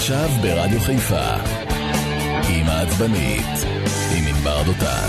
[0.00, 1.34] עכשיו ברדיו חיפה,
[2.48, 3.46] עם העצבנית,
[4.16, 5.08] עם ענבר דותן.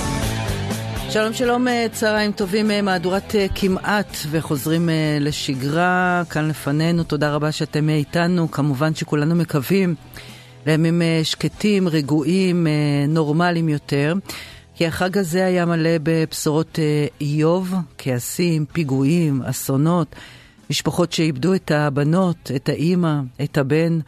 [1.09, 4.89] שלום שלום, אה, צהריים טובים, אה, מהדורת אה, כמעט וחוזרים
[5.19, 9.95] לשגרה, כאן לפנינו, תודה רבה שאתם איתנו, כמובן שכולנו מקווים
[10.65, 12.67] לימים שקטים, רגועים,
[13.07, 14.13] נורמליים יותר,
[14.75, 16.79] כי החג הזה היה מלא בבשורות
[17.21, 20.15] איוב, כעסים, פיגועים, אסונות,
[20.69, 23.99] משפחות שאיבדו את הבנות, את האימא, את הבן.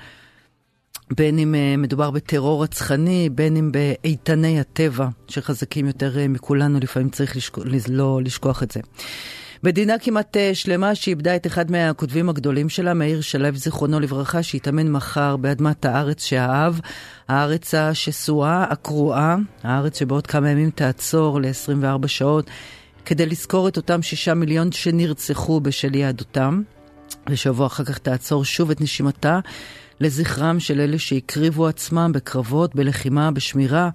[1.18, 7.10] בין אם uh, מדובר בטרור רצחני, בין אם באיתני הטבע, שחזקים יותר uh, מכולנו, לפעמים
[7.10, 7.58] צריך לשכ...
[7.88, 8.80] לא לשכוח את זה.
[9.64, 14.92] מדינה כמעט uh, שלמה שאיבדה את אחד מהכותבים הגדולים שלה, מאיר שלו, זיכרונו לברכה, שהתאמן
[14.92, 16.76] מחר באדמת הארץ שאהב,
[17.28, 22.50] הארץ השסועה, הקרועה, הארץ שבעוד כמה ימים תעצור ל-24 שעות,
[23.06, 26.62] כדי לזכור את אותם שישה מיליון שנרצחו בשל יהדותם,
[27.30, 29.40] ושבוע אחר כך תעצור שוב את נשימתה.
[30.04, 33.90] לזכרם של אלה שהקריבו עצמם בקרבות, בלחימה, בשמירה,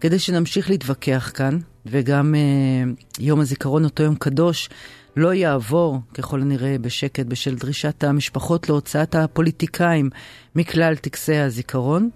[0.00, 4.68] כדי שנמשיך להתווכח כאן, וגם אה, יום הזיכרון, אותו יום קדוש,
[5.16, 10.10] לא יעבור, ככל הנראה, בשקט בשל דרישת המשפחות להוצאת הפוליטיקאים
[10.56, 12.10] מכלל טקסי הזיכרון.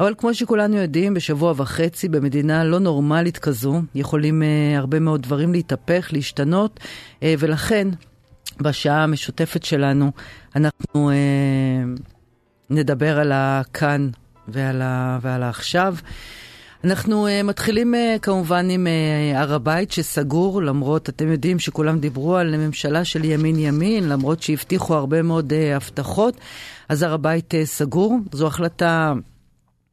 [0.00, 5.52] אבל כמו שכולנו יודעים, בשבוע וחצי במדינה לא נורמלית כזו, יכולים uh, הרבה מאוד דברים
[5.52, 7.88] להתהפך, להשתנות, uh, ולכן
[8.60, 10.12] בשעה המשותפת שלנו
[10.56, 12.00] אנחנו uh,
[12.70, 14.08] נדבר על הכאן
[14.48, 15.94] ועל, ה, ועל העכשיו.
[16.84, 22.36] אנחנו uh, מתחילים uh, כמובן עם uh, הר הבית שסגור, למרות, אתם יודעים שכולם דיברו
[22.36, 26.36] על ממשלה של ימין-ימין, למרות שהבטיחו הרבה מאוד uh, הבטחות,
[26.88, 28.18] אז הר הבית uh, סגור.
[28.32, 29.12] זו החלטה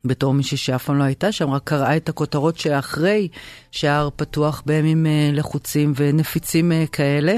[0.07, 3.27] בתור מישהי שאף פעם לא הייתה שם, רק קראה את הכותרות שאחרי
[3.71, 7.35] שההר פתוח בימים אה, לחוצים ונפיצים אה, כאלה.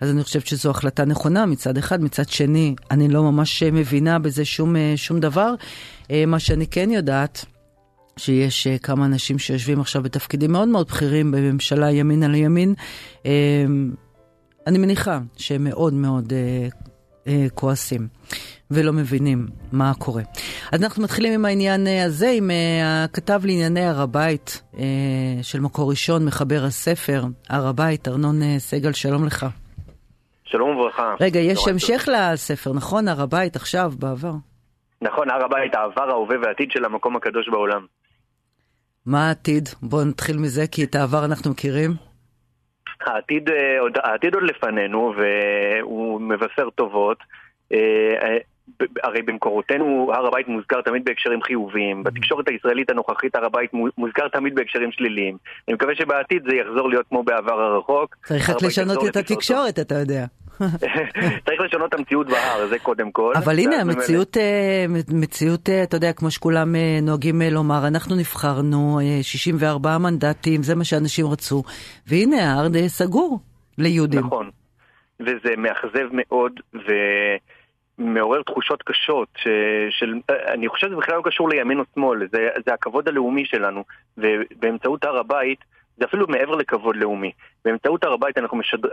[0.00, 4.18] אז אני חושבת שזו החלטה נכונה מצד אחד, מצד שני, אני לא ממש אה, מבינה
[4.18, 5.54] בזה שום, שום דבר.
[6.26, 7.44] מה שאני כן יודעת,
[8.16, 12.74] שיש כמה אנשים שיושבים עכשיו בתפקידים מאוד מאוד בכירים בממשלה ימין על ימין.
[14.66, 16.32] אני מניחה שהם מאוד מאוד
[17.54, 18.08] כועסים.
[18.70, 20.22] ולא מבינים מה קורה.
[20.72, 24.82] אז אנחנו מתחילים עם העניין אה, הזה, עם אה, הכתב לענייני הר הבית אה,
[25.42, 29.46] של מקור ראשון, מחבר הספר, הר הבית, ארנון סגל, שלום לך.
[30.44, 31.14] שלום וברכה.
[31.20, 33.08] רגע, יש המשך לספר, נכון?
[33.08, 34.32] הר הבית עכשיו, בעבר.
[35.02, 37.86] נכון, הר הבית, העבר, ההווה והעתיד של המקום הקדוש בעולם.
[39.06, 39.68] מה העתיד?
[39.82, 41.90] בואו נתחיל מזה, כי את העבר אנחנו מכירים.
[43.00, 43.50] העתיד,
[44.04, 47.18] העתיד עוד לפנינו, והוא מבשר טובות.
[49.02, 54.54] הרי במקורותינו הר הבית מוזכר תמיד בהקשרים חיוביים, בתקשורת הישראלית הנוכחית הר הבית מוזכר תמיד
[54.54, 55.36] בהקשרים שליליים.
[55.68, 58.16] אני מקווה שבעתיד זה יחזור להיות כמו בעבר הרחוק.
[58.24, 60.24] צריך רק לשנות את התקשורת, אתה יודע.
[61.46, 63.32] צריך לשנות את המציאות בהר, זה קודם כל.
[63.36, 69.00] אבל הנה, המציאות, אה, מציאות, אה, אתה יודע, כמו שכולם אה, נוהגים לומר, אנחנו נבחרנו
[69.22, 71.62] 64 מנדטים, זה מה שאנשים רצו,
[72.06, 73.40] והנה ההר סגור
[73.78, 74.20] ליהודים.
[74.20, 74.50] נכון,
[75.20, 76.92] וזה מאכזב מאוד, ו...
[78.00, 79.48] מעורר תחושות קשות, ש,
[79.90, 83.84] של, אני חושב שזה בכלל לא קשור לימין או שמאל, זה, זה הכבוד הלאומי שלנו,
[84.18, 85.58] ובאמצעות הר הבית,
[85.96, 87.32] זה אפילו מעבר לכבוד לאומי.
[87.64, 88.88] באמצעות הר הבית אנחנו משדר...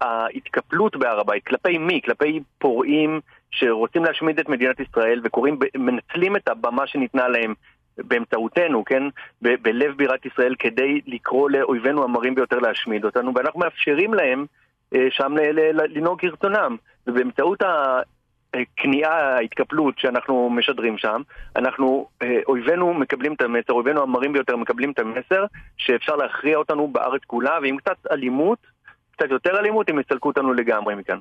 [0.00, 2.00] ההתקפלות בהר הבית, כלפי מי?
[2.04, 3.20] כלפי פורעים
[3.50, 7.54] שרוצים להשמיד את מדינת ישראל וקוראים, מנצלים את הבמה שניתנה להם
[7.98, 9.02] באמצעותנו, כן?
[9.42, 14.46] ב- בלב בירת ישראל כדי לקרוא לאויבינו המרים ביותר להשמיד אותנו, ואנחנו מאפשרים להם
[14.94, 15.34] אה, שם
[15.72, 16.76] לנהוג כרצונם.
[17.06, 17.62] ובאמצעות
[18.54, 21.22] הכניעה, ההתקפלות שאנחנו משדרים שם,
[21.56, 25.44] אנחנו, אה, אויבינו מקבלים את המסר, אויבינו המרים ביותר מקבלים את המסר
[25.76, 28.58] שאפשר להכריע אותנו בארץ כולה, ועם קצת אלימות,
[29.16, 31.18] קצת יותר אלימות, הם יסלקו אותנו לגמרי מכאן.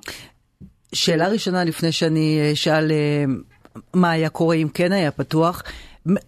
[0.94, 3.24] שאלה ראשונה לפני שאני אשאל אה,
[3.94, 5.64] מה היה קורה אם כן היה פתוח,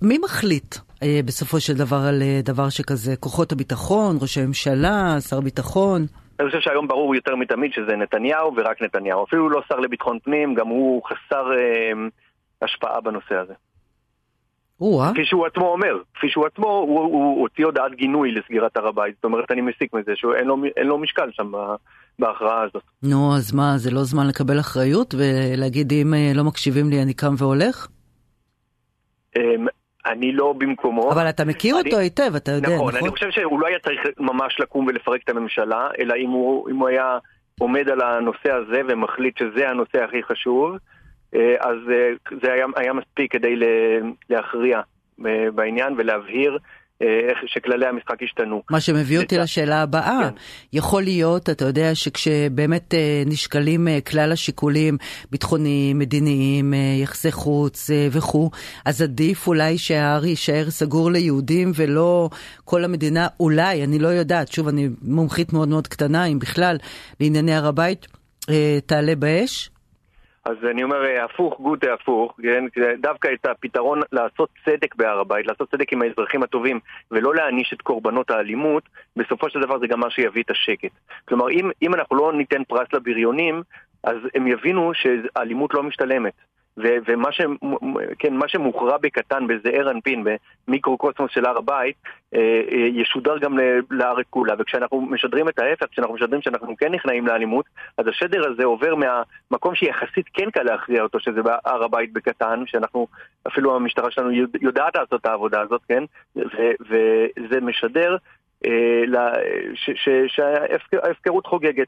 [0.02, 3.16] מי מחליט אה, בסופו של דבר על דבר שכזה?
[3.16, 6.06] כוחות הביטחון, ראש הממשלה, שר ביטחון?
[6.40, 9.24] אני חושב שהיום ברור יותר מתמיד שזה נתניהו ורק נתניהו.
[9.24, 11.92] אפילו לא שר לביטחון פנים, גם הוא חסר אה,
[12.62, 13.54] השפעה בנושא הזה.
[14.82, 15.12] או-אה.
[15.12, 19.16] כפי שהוא עצמו אומר, כפי שהוא עצמו, הוא, הוא הוציא הודעת גינוי לסגירת הר הבית.
[19.16, 21.52] זאת אומרת, אני מסיק מזה שאין לו, לו משקל שם
[22.20, 22.84] בהכרעה הזאת.
[23.04, 27.14] נו, אז מה, זה לא זמן לקבל אחריות ולהגיד אם אה, לא מקשיבים לי אני
[27.14, 27.88] קם והולך?
[30.06, 31.12] אני לא במקומו.
[31.12, 32.88] אבל אתה מכיר אני, אותו היטב, אתה יודע, נכון?
[32.88, 36.70] נכון, אני חושב שהוא לא היה צריך ממש לקום ולפרק את הממשלה, אלא אם הוא,
[36.70, 37.18] אם הוא היה
[37.60, 40.76] עומד על הנושא הזה ומחליט שזה הנושא הכי חשוב,
[41.36, 42.10] אה, אז אה,
[42.44, 43.56] זה היה, היה מספיק כדי
[44.30, 44.82] להכריע
[45.26, 46.58] אה, בעניין ולהבהיר
[47.46, 48.62] שכללי המשחק השתנו.
[48.72, 50.36] מה שמביא אותי לשאלה הבאה, כן.
[50.74, 52.94] יכול להיות, אתה יודע, שכשבאמת
[53.26, 54.98] נשקלים כלל השיקולים
[55.32, 56.74] ביטחוניים, מדיניים,
[57.04, 58.52] יחסי חוץ וכו',
[58.86, 62.30] אז עדיף אולי שההר יישאר סגור ליהודים ולא
[62.66, 66.78] כל המדינה, אולי, אני לא יודעת, שוב, אני מומחית מאוד מאוד קטנה, אם בכלל,
[67.20, 68.08] לענייני הר הבית,
[68.86, 69.70] תעלה באש?
[70.46, 72.66] אז אני אומר, אה, הפוך גוטה הפוך, כן?
[73.00, 76.80] דווקא את הפתרון לעשות צדק בהר הבית, לעשות צדק עם האזרחים הטובים
[77.12, 78.84] ולא להעניש את קורבנות האלימות,
[79.16, 80.92] בסופו של דבר זה גם מה שיביא את השקט.
[81.26, 83.64] כלומר, אם, אם אנחנו לא ניתן פרס לבריונים,
[84.04, 86.34] אז הם יבינו שהאלימות לא משתלמת.
[86.78, 87.42] ו- ומה ש-
[88.20, 90.24] כן, שמוכרע בקטן, בזעיר אנפין,
[90.68, 91.96] במיקרוקוסמוס של הר הבית,
[92.36, 93.58] אה, אה, ישודר גם
[93.92, 94.54] לארץ כולה.
[94.60, 97.66] וכשאנחנו משדרים את ההפך, כשאנחנו משדרים שאנחנו כן נכנעים לאלימות,
[97.98, 103.08] אז השדר הזה עובר מהמקום שיחסית כן קל להכריע אותו, שזה בהר הבית בקטן, שאנחנו,
[103.48, 104.32] אפילו המשטרה שלנו
[104.62, 106.04] יודעת לעשות את העבודה הזאת, כן?
[106.36, 108.18] ו- וזה משדר
[108.66, 109.04] אה,
[110.28, 111.88] שההפקרות חוגגת.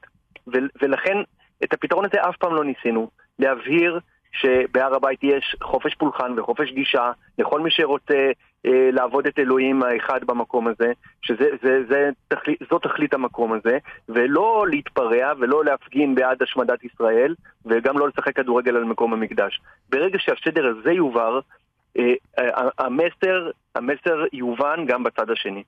[0.81, 1.17] ולכן
[1.63, 3.09] את הפתרון הזה אף פעם לא ניסינו.
[3.39, 3.99] להבהיר
[4.39, 8.31] שבהר הבית יש חופש פולחן וחופש גישה לכל מי שרוצה
[8.65, 10.91] אה, לעבוד את אלוהים האחד במקום הזה,
[11.21, 13.77] שזו תכלית, המקום הזה,
[14.09, 17.35] ולא להתפרע ולא להפגין בעד השמדת ישראל,
[17.65, 19.61] וגם לא לשחק כדורגל על מקום המקדש.
[19.89, 21.39] ברגע שהשדר הזה יובהר,
[21.97, 22.13] אה,
[22.79, 25.63] המסר, המסר יובן גם בצד השני.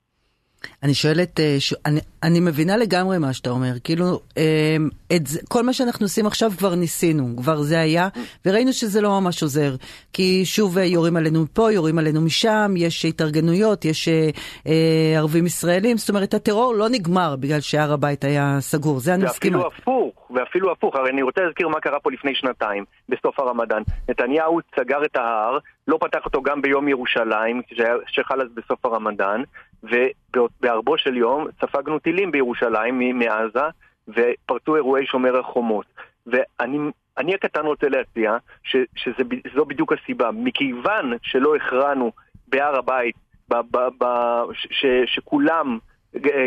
[0.83, 1.73] אני שואלת, אה, ש...
[1.85, 4.77] אני, אני מבינה לגמרי מה שאתה אומר, כאילו, אה,
[5.15, 8.07] את זה, כל מה שאנחנו עושים עכשיו כבר ניסינו, כבר זה היה,
[8.45, 9.75] וראינו שזה לא ממש עוזר,
[10.13, 15.97] כי שוב אה, יורים עלינו מפה, יורים עלינו משם, יש התארגנויות, יש אה, ערבים ישראלים,
[15.97, 19.57] זאת אומרת, הטרור לא נגמר בגלל שהר הבית היה סגור, זה אני מסכימה.
[19.57, 23.81] ואפילו הפוך, ואפילו הפוך, הרי אני רוצה להזכיר מה קרה פה לפני שנתיים, בסוף הרמדאן.
[24.09, 25.57] נתניהו סגר את ההר,
[25.87, 27.61] לא פתח אותו גם ביום ירושלים,
[28.07, 29.41] שחל אז בסוף הרמדאן,
[29.83, 33.63] ובערבו של יום ספגנו טילים בירושלים מעזה,
[34.07, 35.85] ופרצו אירועי שומר החומות.
[36.27, 40.31] ואני הקטן רוצה להציע ש, שזו בדיוק הסיבה.
[40.31, 42.11] מכיוון שלא הכרענו
[42.47, 43.15] בהר הבית,
[43.49, 44.05] ב, ב, ב,
[44.53, 45.77] ש, שכולם,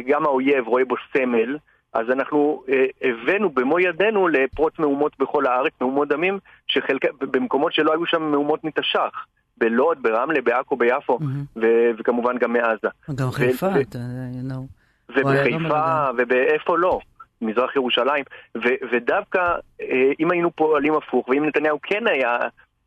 [0.06, 1.56] גם האויב רואה בו סמל,
[1.92, 7.92] אז אנחנו אה, הבאנו במו ידינו לפרוץ מהומות בכל הארץ, מהומות דמים, שחלק, במקומות שלא
[7.92, 9.26] היו שם מהומות מתש"ח.
[9.58, 11.58] בלוד, ברמלה, בעכו, ביפו, mm-hmm.
[11.60, 12.88] ו- וכמובן גם מעזה.
[13.14, 14.56] גם חיפה, אתה יודע,
[15.16, 17.00] ובחיפה, ובאיפה לא.
[17.42, 18.24] מזרח ירושלים,
[18.56, 22.38] ו- ודווקא אה, אם היינו פועלים הפוך, ואם נתניהו כן היה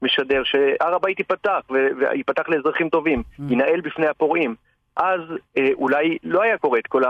[0.02, 3.42] משדר שהר הבית ייפתח, וייפתח לאזרחים טובים, mm.
[3.50, 4.56] ינהל בפני הפורעים,
[4.98, 5.20] אז
[5.58, 7.04] אה, אולי לא היה קורה את כל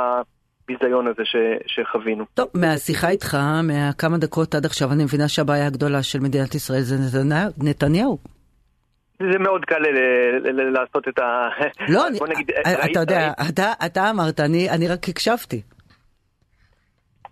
[0.70, 1.36] הביזיון הזה ש,
[1.68, 2.26] שחווינו.
[2.34, 7.20] טוב, מהשיחה איתך, מהכמה דקות עד עכשיו, אני מבינה שהבעיה הגדולה של מדינת ישראל זה
[7.58, 8.18] נתניהו.
[9.20, 9.82] זה מאוד קל
[10.74, 11.50] לעשות את ה...
[11.90, 12.04] לא,
[12.92, 13.32] אתה יודע,
[13.86, 15.62] אתה אמרת, אני רק הקשבתי.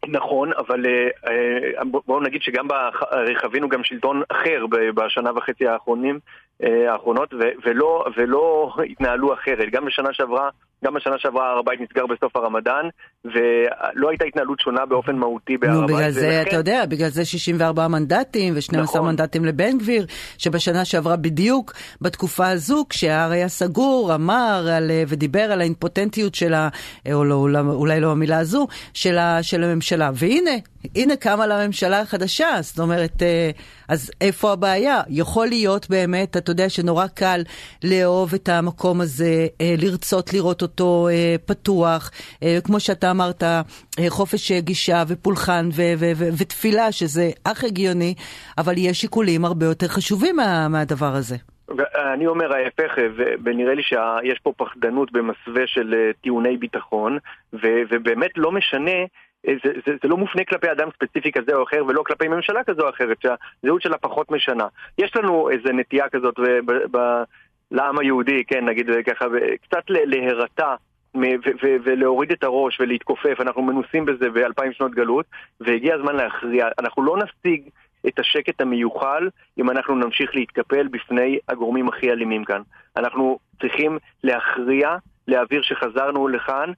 [0.07, 0.85] נכון, אבל
[1.27, 2.67] אה, בואו נגיד שגם
[3.41, 6.19] חווינו גם שלטון אחר בשנה וחצי האחרונים,
[6.63, 7.33] אה, האחרונות,
[7.65, 9.69] ולא, ולא התנהלו אחרת.
[9.71, 10.49] גם בשנה שעברה
[10.85, 12.89] גם בשנה שעברה הר הבית נסגר בסוף הרמדאן,
[13.25, 15.89] ולא הייתה התנהלות שונה באופן מהותי בהר הבית.
[15.89, 16.47] נו, בגלל זה, ולכן...
[16.47, 19.05] אתה יודע, בגלל זה 64 מנדטים ו-12 נכון.
[19.05, 20.05] מנדטים לבן גביר,
[20.37, 26.69] שבשנה שעברה בדיוק בתקופה הזו, כשההר היה סגור, אמר על, ודיבר על האימפוטנטיות של ה...
[27.13, 30.09] או לא, אולי לא המילה הזו, של, ה, של הממשלה.
[30.13, 30.51] והנה,
[30.95, 33.49] הנה קמה לממשלה החדשה, זאת אומרת, אה,
[33.87, 35.01] אז איפה הבעיה?
[35.09, 37.41] יכול להיות באמת, אתה יודע שנורא קל
[37.83, 42.11] לאהוב את המקום הזה, אה, לרצות לראות אותו אה, פתוח,
[42.63, 43.43] כמו שאתה אמרת,
[44.09, 48.13] חופש גישה ופולחן ו- ו- ו- ותפילה, שזה אך הגיוני,
[48.57, 51.35] אבל יש שיקולים הרבה יותר חשובים מה- מהדבר הזה.
[52.13, 52.91] אני אומר ההפך,
[53.43, 57.17] ונראה לי שיש פה פחדנות במסווה של טיעוני ביטחון,
[57.53, 58.91] ובאמת לא משנה
[59.45, 62.81] זה, זה, זה לא מופנה כלפי אדם ספציפי כזה או אחר ולא כלפי ממשלה כזו
[62.81, 64.67] או אחרת שהזהות שלה פחות משנה.
[64.97, 67.23] יש לנו איזה נטייה כזאת ב, ב,
[67.71, 69.25] לעם היהודי, כן, נגיד ככה,
[69.61, 70.75] קצת להירתע
[71.83, 75.25] ולהוריד את הראש ולהתכופף, אנחנו מנוסים בזה באלפיים שנות גלות
[75.61, 76.67] והגיע הזמן להכריע.
[76.79, 77.69] אנחנו לא נשיג
[78.07, 82.61] את השקט המיוחל אם אנחנו נמשיך להתקפל בפני הגורמים הכי אלימים כאן.
[82.97, 84.95] אנחנו צריכים להכריע,
[85.27, 86.73] להעביר שחזרנו לכאן אה,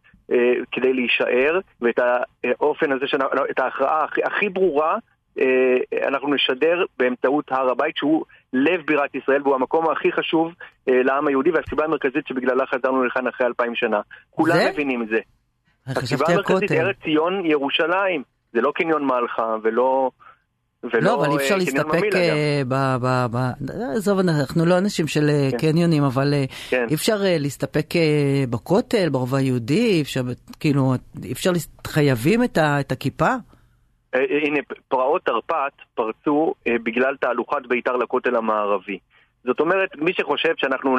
[0.71, 1.99] כדי להישאר, ואת
[2.43, 4.97] האופן הזה, לא, את ההכרעה הכי, הכי ברורה,
[5.39, 10.53] אה, אנחנו נשדר באמצעות הר הבית, שהוא לב בירת ישראל והוא המקום הכי חשוב
[10.89, 14.01] אה, לעם היהודי, והסיבה המרכזית שבגללה חזרנו לכאן אחרי אלפיים שנה.
[14.29, 14.69] כולם זה?
[14.73, 15.19] מבינים את זה.
[15.87, 18.23] הסיבה המרכזית, ארץ ציון, ירושלים.
[18.53, 20.11] זה לא קניון מלחה ולא...
[20.83, 22.15] ולא לא, אבל אי אפשר קניון להסתפק.
[22.15, 22.73] אה, ב...
[23.01, 23.37] ב, ב
[23.95, 25.57] עזוב, אנחנו לא אנשים של אה, כן.
[25.57, 26.85] קניונים, אבל אה, כן.
[26.89, 28.01] אי אפשר אה, להסתפק אה,
[28.49, 30.21] בכותל, ברובע היהודי, אפשר,
[30.59, 31.51] כאילו, אי אפשר,
[31.87, 33.25] חייבים את ה- את הכיפה?
[34.15, 38.97] אה, אה, הנה, פרעות תרפ"ט פרצו אה, בגלל תהלוכת בית"ר לכותל המערבי.
[39.45, 40.95] זאת אומרת, מי שחושב שאנחנו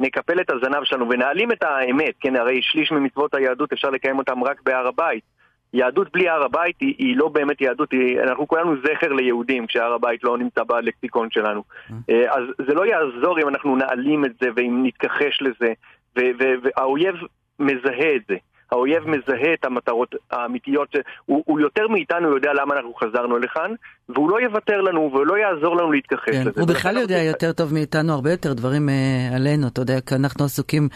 [0.00, 4.44] נקפל את הזנב שלנו ונעלים את האמת, כן, הרי שליש ממצוות היהדות אפשר לקיים אותם
[4.44, 5.24] רק בהר הבית.
[5.72, 9.92] יהדות בלי הר הבית היא, היא לא באמת יהדות, היא, אנחנו כולנו זכר ליהודים כשהר
[9.92, 11.62] הבית לא נמצא בלקסיקון שלנו.
[12.10, 15.72] אה, אז זה לא יעזור אם אנחנו נעלים את זה ואם נתכחש לזה,
[16.16, 17.14] והאויב
[17.58, 18.36] מזהה את זה.
[18.72, 20.88] האויב מזהה את המטרות האמיתיות,
[21.26, 23.70] הוא, הוא יותר מאיתנו יודע למה אנחנו חזרנו לכאן,
[24.08, 26.60] והוא לא יוותר לנו ולא יעזור לנו להתכחש כן, לזה.
[26.60, 30.14] הוא בכלל יודע אנחנו- יותר טוב מאיתנו הרבה יותר דברים אה, עלינו, אתה יודע, כי
[30.14, 30.88] אנחנו עסוקים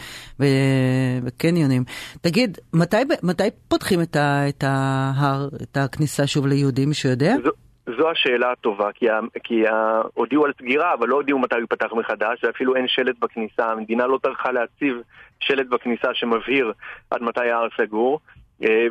[1.23, 1.83] בקניונים.
[2.21, 7.35] תגיד, מתי, מתי פותחים את, ה, את ההר, את הכניסה שוב ליהודים, מישהו יודע?
[7.43, 7.51] זו,
[7.97, 11.61] זו השאלה הטובה, כי, ה, כי ה, הודיעו על סגירה, אבל לא הודיעו מתי הוא
[11.61, 14.95] ייפתח מחדש, ואפילו אין שלט בכניסה, המדינה לא טרחה להציב
[15.39, 16.73] שלט בכניסה שמבהיר
[17.11, 18.19] עד מתי ההר סגור,
[18.63, 18.87] אה,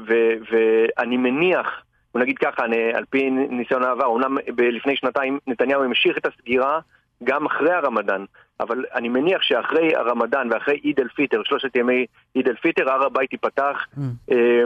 [0.51, 1.67] ואני מניח,
[2.15, 6.27] בוא נגיד ככה, אני, על פי ניסיון העבר, אומנם ב- לפני שנתיים נתניהו המשיך את
[6.27, 6.81] הסגירה
[7.25, 8.25] גם אחרי הרמדאן,
[8.61, 13.05] אבל אני מניח שאחרי הרמדאן ואחרי עיד אל פיטר, שלושת ימי עיד אל פיטר, הר
[13.07, 14.01] הבית ייפתח Mm.
[14.33, 14.63] אה,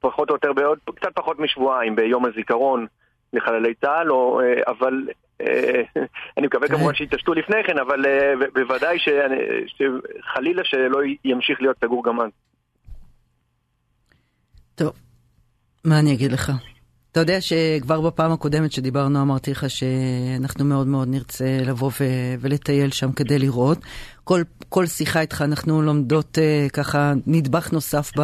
[0.00, 2.86] פחות או יותר בעוד, קצת פחות משבועיים, ביום הזיכרון
[3.32, 5.08] לחללי צה"ל, או, אה, אבל
[6.38, 6.78] אני מקווה תראה.
[6.78, 12.30] כמובן שיתעשתו לפני כן, אבל אה, בוודאי שחלילה שלא ימשיך להיות סגור גם אז.
[14.74, 14.92] טוב,
[15.84, 16.52] מה אני אגיד לך?
[17.12, 22.90] אתה יודע שכבר בפעם הקודמת שדיברנו אמרתי לך שאנחנו מאוד מאוד נרצה לבוא ו- ולטייל
[22.90, 23.78] שם כדי לראות.
[24.24, 28.22] כל, כל שיחה איתך אנחנו לומדות uh, ככה נדבך נוסף ב,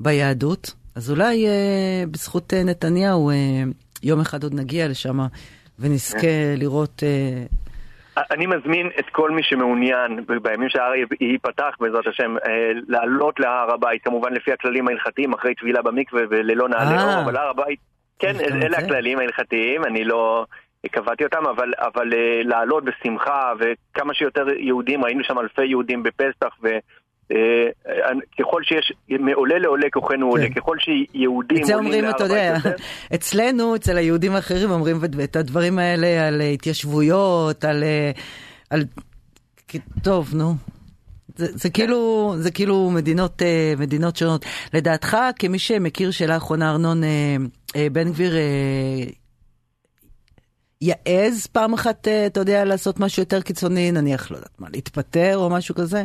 [0.00, 0.74] ביהדות.
[0.94, 3.34] אז אולי uh, בזכות uh, נתניהו uh,
[4.02, 5.20] יום אחד עוד נגיע לשם
[5.78, 7.02] ונזכה לראות...
[7.02, 7.54] Uh,
[8.30, 14.04] אני מזמין את כל מי שמעוניין בימים שההר ייפתח בעזרת השם אה, לעלות להר הבית
[14.04, 17.14] כמובן לפי הכללים ההלכתיים אחרי טבילה במקווה וללא נעלי אה.
[17.14, 17.78] אור אבל הר הבית
[18.18, 18.78] כן אלה?
[18.78, 20.46] הכללים ההלכתיים אני לא
[20.90, 26.56] קבעתי אותם אבל, אבל אה, לעלות בשמחה וכמה שיותר יהודים ראינו שם אלפי יהודים בפסח
[26.62, 26.68] ו...
[27.32, 27.36] אה,
[28.38, 30.54] ככל שיש, מעולה לעולה כוחנו עולה, כן.
[30.54, 32.56] ככל שיהודים את זה אומרים, אתה יודע,
[33.14, 37.82] אצלנו, אצל היהודים האחרים, אומרים את- הדברים האלה על אה, התיישבויות, על...
[37.82, 38.10] אה,
[38.70, 38.84] על...
[40.02, 40.54] טוב, נו.
[41.36, 43.42] זה, זה כאילו, זה כאילו מדינות,
[43.78, 44.44] מדינות שונות.
[44.74, 47.02] לדעתך, כמי שמכיר שאלה אחרונה, ארנון,
[47.92, 48.34] בן גביר
[50.80, 55.50] יעז פעם אחת, אתה יודע, לעשות משהו יותר קיצוני, נניח, לא יודעת מה, להתפטר או
[55.50, 56.04] משהו כזה?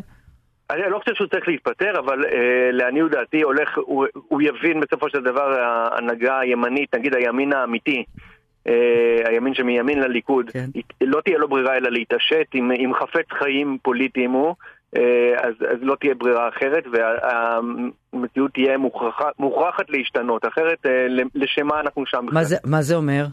[0.72, 5.10] אני לא חושב שהוא צריך להתפטר, אבל אה, לעניות דעתי הולך, הוא, הוא יבין בסופו
[5.10, 8.04] של דבר ההנהגה הימנית, נגיד הימין האמיתי,
[8.68, 10.66] אה, הימין שמימין לליכוד, כן.
[11.02, 14.56] לא תהיה לו ברירה אלא להתעשת, אם, אם חפץ חיים פוליטיים הוא,
[14.98, 21.68] אה, אז, אז לא תהיה ברירה אחרת, והמציאות תהיה מוכרחת, מוכרחת להשתנות, אחרת אה, לשם
[21.68, 23.26] מה אנחנו שם מה זה, מה זה אומר?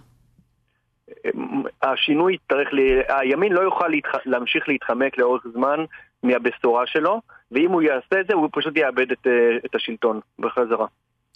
[1.83, 2.79] השינוי יצטרך, ל...
[3.09, 4.19] הימין לא יוכל להתח...
[4.27, 5.85] להמשיך להתחמק לאורך זמן
[6.23, 7.21] מהבשורה שלו,
[7.53, 9.33] ואם הוא יעשה את זה הוא פשוט יאבד את, אה,
[9.67, 10.87] את השלטון בחזרה.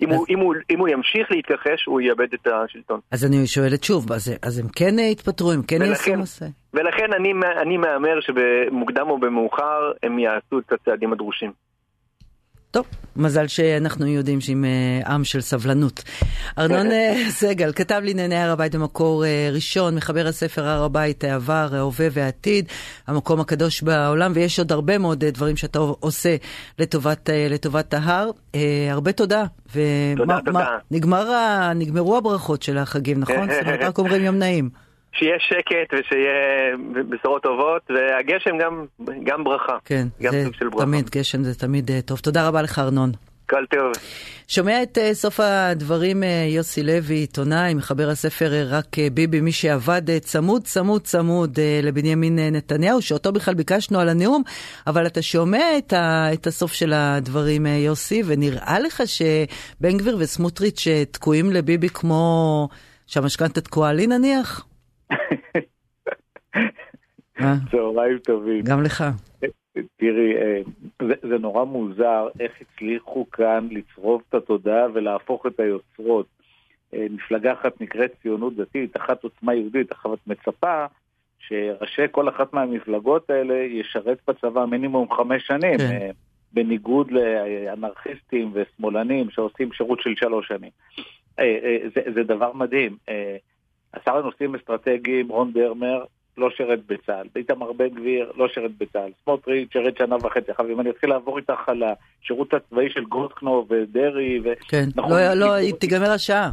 [0.03, 3.01] אם, אז- הוא, אם, הוא, אם הוא ימשיך להתכחש, הוא יאבד את השלטון.
[3.11, 6.47] אז אני שואלת שוב, אז, אז הם כן אה, יתפטרו, הם כן יעשו מעשה?
[6.75, 7.33] ולכן אני,
[7.63, 11.53] אני מהמר שבמוקדם או במאוחר הם יעשו את הצעדים הדרושים.
[12.71, 12.85] טוב,
[13.17, 16.03] מזל שאנחנו יודעים שעם אה, עם של סבלנות.
[16.59, 21.69] ארנון אה, סגל כתב לענייני הר הבית במקור אה, ראשון, מחבר הספר הר הבית, העבר,
[21.73, 22.65] ההווה והעתיד,
[23.07, 26.37] המקום הקדוש בעולם, ויש עוד הרבה מאוד דברים שאתה עושה
[26.79, 28.31] לטובת, לטובת ההר.
[28.91, 29.45] הרבה תודה.
[29.73, 29.83] תודה,
[30.23, 30.53] ומה- תודה.
[30.53, 33.51] מה- נגמר ה- נגמרו הברכות של החגים, נכון?
[33.51, 34.71] זאת אומרת, רק אומרים יום נעים.
[35.13, 36.77] שיהיה שקט ושיהיה
[37.09, 38.85] בשורות טובות, והגשם גם,
[39.25, 39.77] גם ברכה.
[39.85, 40.85] כן, גם זה סוג של ברכה.
[40.85, 42.19] תמיד, גשם זה תמיד אה, טוב.
[42.19, 43.11] תודה רבה לך, ארנון.
[43.51, 43.93] כל טוב.
[44.49, 50.19] שומע את אה, סוף הדברים אה, יוסי לוי, עיתונאי, מחבר הספר רק ביבי, מי שעבד
[50.19, 54.43] צמוד צמוד צמוד לבנימין נתניהו, שאותו בכלל ביקשנו על הנאום,
[54.87, 60.87] אבל אתה שומע את, ה, את הסוף של הדברים, יוסי, ונראה לך שבן גביר וסמוטריץ'
[61.11, 62.69] תקועים לביבי כמו
[63.07, 64.70] שהמשכנתה תקועה לי נניח?
[67.41, 68.65] אה, צהריים טובים.
[68.65, 69.05] גם לך.
[69.73, 70.61] תראי, אה,
[71.03, 76.27] זה, זה נורא מוזר איך הצליחו כאן לצרוב את התודעה ולהפוך את היוצרות.
[76.95, 80.87] אה, מפלגה אחת נקראת ציונות דתית, אחת עוצמה יהודית, אחת מצפה
[81.39, 86.11] שראשי כל אחת מהמפלגות האלה ישרת בצבא מינימום חמש שנים, כן.
[86.53, 90.71] בניגוד לאנרכיסטים ושמאלנים שעושים שירות של שלוש שנים.
[91.95, 92.97] זה, זה דבר מדהים.
[93.95, 96.05] אה, השר לנושאים אסטרטגיים, רון דרמר,
[96.37, 97.27] לא שירת בצה"ל.
[97.37, 99.11] איתמר בן גביר לא שירת בצה"ל.
[99.25, 100.51] סמוטריץ' שירת שנה וחצי.
[100.51, 104.49] עכשיו, אם אני אתחיל לעבור איתך על השירות הצבאי של גולדקנופ ודרעי, ו...
[104.69, 106.51] כן, נכון, לא, לא, היא תיגמר השעה.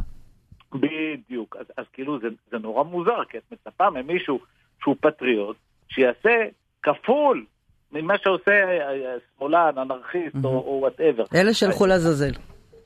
[0.74, 1.56] בדיוק.
[1.60, 4.40] אז, אז כאילו זה, זה נורא מוזר, כי את מצפה ממישהו
[4.82, 5.56] שהוא פטריוט,
[5.88, 6.44] שיעשה
[6.82, 7.44] כפול
[7.92, 11.24] ממה שעושה אה, אה, שמאלן, אנרכיסט או whatever.
[11.34, 11.50] אלה
[11.88, 12.32] לעזאזל.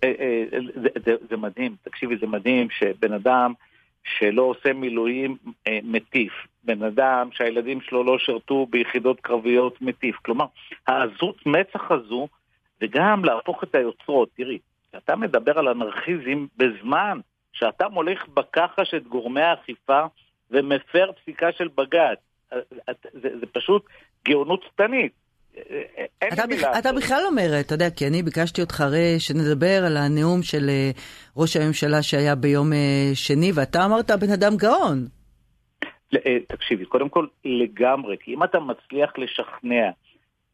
[0.04, 0.44] אה,
[0.74, 3.52] זה, זה, זה מדהים, תקשיבי, זה מדהים שבן אדם
[4.04, 5.36] שלא עושה מילואים
[5.82, 6.32] מטיף,
[6.64, 10.16] בן אדם שהילדים שלו לא שירתו ביחידות קרביות מטיף.
[10.16, 10.44] כלומר,
[10.86, 12.28] העזות מצח הזו,
[12.80, 14.28] וגם להפוך את היוצרות.
[14.36, 17.18] תראי, כשאתה מדבר על אנרכיזם בזמן
[17.52, 20.02] שאתה מוליך בכחש את גורמי האכיפה
[20.50, 22.18] ומפר פסיקה של בג"ץ,
[23.12, 23.84] זה, זה פשוט
[24.24, 25.12] גאונות שטנית.
[26.32, 26.64] אתה, בכ...
[26.78, 30.90] אתה בכלל אומר, אתה יודע, כי אני ביקשתי אותך הרי שנדבר על הנאום של אה,
[31.36, 35.06] ראש הממשלה שהיה ביום אה, שני, ואתה אמרת בן אדם גאון.
[36.14, 39.90] אה, תקשיבי, קודם כל לגמרי, כי אם אתה מצליח לשכנע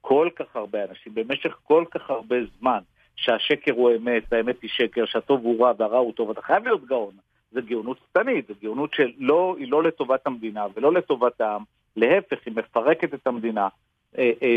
[0.00, 2.78] כל כך הרבה אנשים במשך כל כך הרבה זמן
[3.16, 6.86] שהשקר הוא אמת והאמת היא שקר, שהטוב הוא רע והרע הוא טוב, אתה חייב להיות
[6.86, 7.12] גאון.
[7.50, 11.62] זה גאונות שטנית, זו גאונות שהיא לא לטובת המדינה ולא לטובת העם,
[11.96, 13.68] להפך, היא מפרקת את המדינה,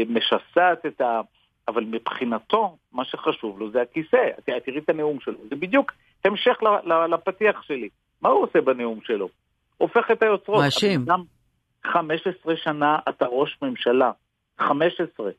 [0.09, 1.21] משסעת את ה...
[1.67, 4.29] אבל מבחינתו, מה שחשוב לו זה הכיסא.
[4.45, 5.91] תראי את הנאום שלו, זה בדיוק
[6.25, 6.57] המשך
[7.09, 7.89] לפתיח שלי.
[8.21, 9.29] מה הוא עושה בנאום שלו?
[9.77, 10.63] הופך את היוצרות.
[10.63, 11.05] מאשים.
[11.83, 14.11] 15 שנה אתה ראש ממשלה.
[14.59, 15.31] 15.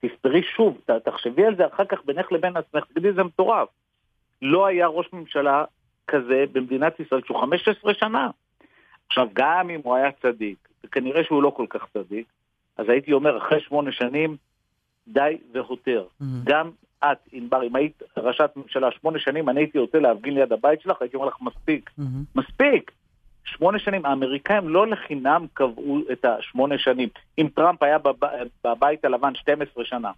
[0.00, 3.68] תספרי שוב, תחשבי על זה אחר כך בינך לבין עצמך, תגידי זה מטורף.
[4.42, 5.64] לא היה ראש ממשלה
[6.08, 8.30] כזה במדינת ישראל שהוא 15 שנה.
[9.06, 12.26] עכשיו, גם אם הוא היה צדיק, וכנראה שהוא לא כל כך צדיק,
[12.76, 14.36] אז הייתי אומר, אחרי שמונה שנים,
[15.08, 16.04] די והותר.
[16.04, 16.24] Mm-hmm.
[16.44, 20.80] גם את, ענבר, אם היית ראשת ממשלה שמונה שנים, אני הייתי יוצא להפגין ליד הבית
[20.80, 21.90] שלך, הייתי אומר לך, מספיק.
[21.98, 22.02] Mm-hmm.
[22.40, 22.90] מספיק!
[23.44, 27.08] שמונה שנים, האמריקאים לא לחינם קבעו את השמונה שנים.
[27.38, 28.26] אם טראמפ היה בב...
[28.64, 30.10] בבית הלבן 12 שנה,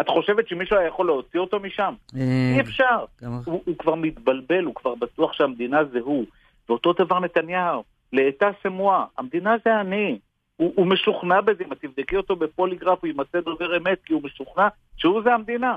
[0.00, 1.94] את חושבת שמישהו היה יכול להוציא אותו משם?
[2.16, 3.04] אה, אי אפשר.
[3.44, 6.24] הוא, הוא כבר מתבלבל, הוא כבר בטוח שהמדינה זה הוא.
[6.68, 10.18] ואותו דבר נתניהו, לאטה סמואה, המדינה זה אני.
[10.60, 14.68] הוא, הוא משוכנע בזה, אם תבדקי אותו בפוליגרף, הוא יימצא דובר אמת, כי הוא משוכנע
[14.96, 15.76] שהוא זה המדינה.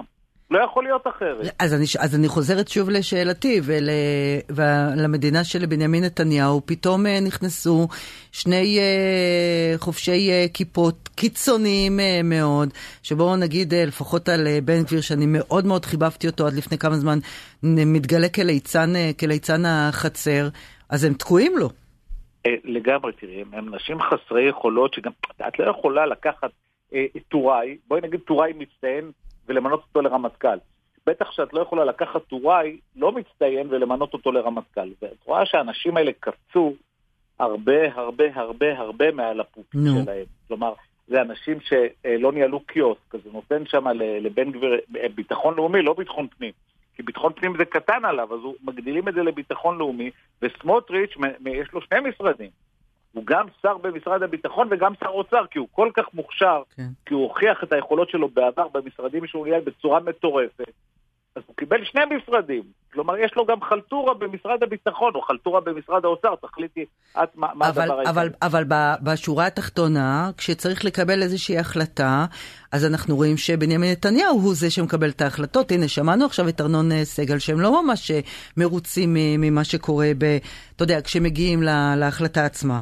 [0.52, 1.56] לא יכול להיות אחרת.
[1.60, 3.89] אז אני, אז אני חוזרת שוב לשאלתי, ול,
[4.50, 7.88] ולמדינה של בנימין נתניהו פתאום אה, נכנסו
[8.32, 12.69] שני uh, חובשי uh, כיפות קיצוניים מאוד,
[13.04, 17.19] שבואו נגיד לפחות על בן גביר, שאני מאוד מאוד חיבבתי אותו עד לפני כמה זמן,
[17.63, 20.50] מתגלה כליצן, כליצן החצר,
[20.89, 21.69] אז הם תקועים לו.
[22.63, 25.12] לגמרי, תראי, הם, נשים חסרי יכולות, שגם,
[25.47, 26.51] את לא יכולה לקחת
[27.27, 29.12] טוראי, בואי נגיד טוראי מצטיין,
[29.47, 30.58] ולמנות אותו לרמטכ"ל.
[31.08, 34.89] בטח שאת לא יכולה לקחת טוראי לא מצטיין ולמנות אותו לרמטכ"ל.
[35.01, 36.73] ואת רואה שהאנשים האלה קפצו
[37.39, 40.03] הרבה הרבה הרבה הרבה מעל הפופים no.
[40.03, 40.25] שלהם.
[40.47, 40.73] כלומר,
[41.08, 44.79] זה אנשים שלא ניהלו קיוסק, אז זה נותן שם לבן גביר
[45.15, 46.51] ביטחון לאומי, לא ביטחון פנים.
[46.95, 50.10] כי ביטחון פנים זה קטן עליו, אז הוא מגדילים את זה לביטחון לאומי,
[50.41, 51.12] וסמוטריץ',
[51.45, 52.49] יש לו שני משרדים.
[53.13, 56.88] הוא גם שר במשרד הביטחון וגם שר אוצר, כי הוא כל כך מוכשר, כן.
[57.06, 60.73] כי הוא הוכיח את היכולות שלו בעבר במשרדים שהוא ניהל בצורה מטורפת.
[61.36, 62.63] אז הוא קיבל שני משרדים.
[62.93, 66.86] כלומר, יש לו גם חלטורה במשרד הביטחון, או חלטורה במשרד האוצר, תחליטי
[67.24, 72.26] את מה, מה אבל, הדבר אבל, אבל, אבל בשורה התחתונה, כשצריך לקבל איזושהי החלטה,
[72.72, 75.72] אז אנחנו רואים שבנימין נתניהו הוא זה שמקבל את ההחלטות.
[75.72, 78.19] הנה, שמענו עכשיו את ארנון אה, סגל, שהם לא ממש אה,
[78.58, 80.38] מרוצים ממה שקורה, ב,
[80.76, 82.80] אתה יודע, כשמגיעים לה, להחלטה עצמה.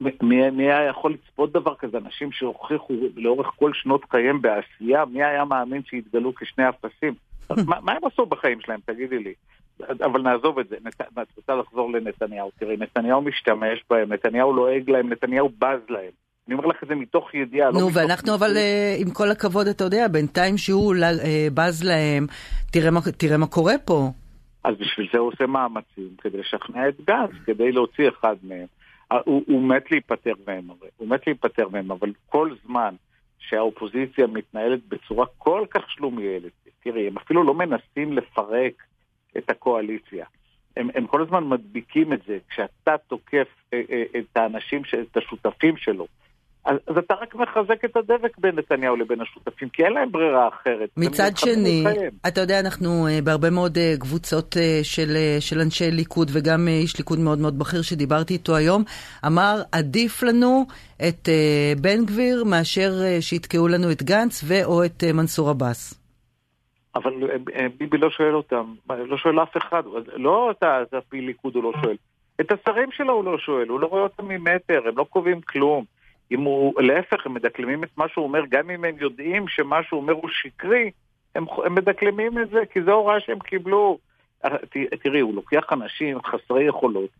[0.00, 1.98] מי, מי היה יכול לצפות דבר כזה?
[1.98, 7.14] אנשים שהוכיחו לאורך כל שנות חייהם בעשייה, מי היה מאמין שיתגלו כשני אפסים?
[7.50, 9.34] מה, מה הם עשו בחיים שלהם, תגידי לי?
[10.04, 11.00] אבל נעזוב את זה, נת...
[11.00, 12.50] את רוצה לחזור לנתניהו.
[12.58, 16.10] תראי, נתניהו משתמש בהם, נתניהו לועג להם, נתניהו בז להם.
[16.48, 17.70] אני אומר לך את זה מתוך ידיעה.
[17.70, 20.98] לא נו, לא ואנחנו אבל, uh, עם כל הכבוד, אתה יודע, בינתיים שהוא uh,
[21.54, 22.26] בז להם,
[22.72, 24.10] תראה מה, תראה מה קורה פה.
[24.64, 28.66] אז בשביל זה הוא עושה מאמצים, כדי לשכנע את גז, כדי להוציא אחד מהם.
[29.24, 32.94] הוא, הוא מת להיפטר מהם, הוא מת להיפטר מהם, אבל כל זמן
[33.38, 36.52] שהאופוזיציה מתנהלת בצורה כל כך שלומיאלת,
[36.86, 38.72] תראי, הם אפילו לא מנסים לפרק
[39.38, 40.26] את הקואליציה.
[40.76, 45.76] הם, הם כל הזמן מדביקים את זה, כשאתה תוקף אה, אה, את האנשים, את השותפים
[45.76, 46.06] שלו,
[46.64, 50.48] אז, אז אתה רק מחזק את הדבק בין נתניהו לבין השותפים, כי אין להם ברירה
[50.48, 50.88] אחרת.
[50.96, 51.84] מצד שני,
[52.28, 57.38] אתה יודע, אנחנו uh, בהרבה מאוד קבוצות של, של אנשי ליכוד, וגם איש ליכוד מאוד
[57.38, 58.84] מאוד בכיר שדיברתי איתו היום,
[59.26, 60.66] אמר, עדיף לנו
[61.08, 61.28] את
[61.80, 66.05] בן גביר מאשר שיתקעו לנו את גנץ ו/או את מנסור עבאס.
[66.96, 67.14] אבל
[67.78, 69.82] ביבי לא שואל אותם, לא שואל אף אחד,
[70.16, 71.96] לא את הפעיל ליכוד הוא לא שואל.
[72.40, 75.84] את השרים שלו הוא לא שואל, הוא לא רואה אותם ממטר, הם לא קובעים כלום.
[76.30, 80.00] אם הוא, להפך, הם מדקלמים את מה שהוא אומר, גם אם הם יודעים שמה שהוא
[80.00, 80.90] אומר הוא שקרי,
[81.34, 83.98] הם, הם מדקלמים את זה, כי זו הוראה שהם קיבלו.
[84.44, 84.56] אה,
[85.02, 87.10] תראי, הוא לוקח אנשים חסרי יכולות,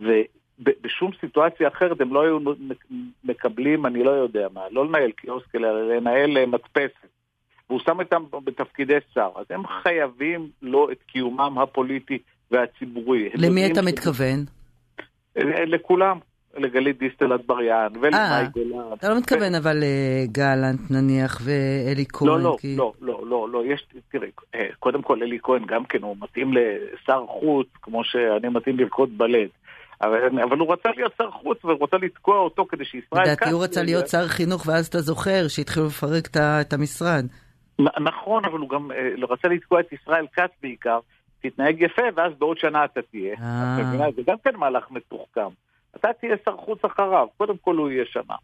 [0.00, 2.38] ובשום סיטואציה אחרת הם לא היו
[3.24, 7.06] מקבלים, אני לא יודע מה, לא לנהל קיוסק, אלא לנהל אה, מדפסת.
[7.72, 12.18] והוא שם אותם בתפקידי שר, אז הם חייבים לו את קיומם הפוליטי
[12.50, 13.30] והציבורי.
[13.34, 14.44] למי אתה מתכוון?
[15.66, 16.18] לכולם.
[16.56, 18.92] לגלית דיסטל אטבריאן ולמאי אה, גולן.
[18.98, 22.28] אתה לא מתכוון אבל לגלנט אה, נניח ואלי כהן.
[22.28, 26.02] לא, לא, לא, לא, לא, לא, יש, תראי, אה, קודם כל אלי כהן גם כן,
[26.02, 29.50] הוא מתאים לשר חוץ, כמו שאני מתאים לרקוד בלט.
[30.02, 33.30] אבל, אבל הוא רצה להיות שר חוץ ורוצה לתקוע אותו כדי שישראל כץ...
[33.30, 37.26] לדעתי הוא רצה להיות שר חינוך ואז אתה זוכר שהתחילו לפרק את המשרד.
[37.78, 38.90] נכון, אבל הוא גם
[39.28, 40.98] רצה לתקוע את ישראל כץ בעיקר,
[41.40, 43.36] תתנהג יפה ואז בעוד שנה אתה תהיה.
[44.16, 45.48] זה גם כן מהלך מתוחכם.
[45.96, 48.36] אתה תהיה שר חוץ אחריו, קודם כל הוא יהיה שמה.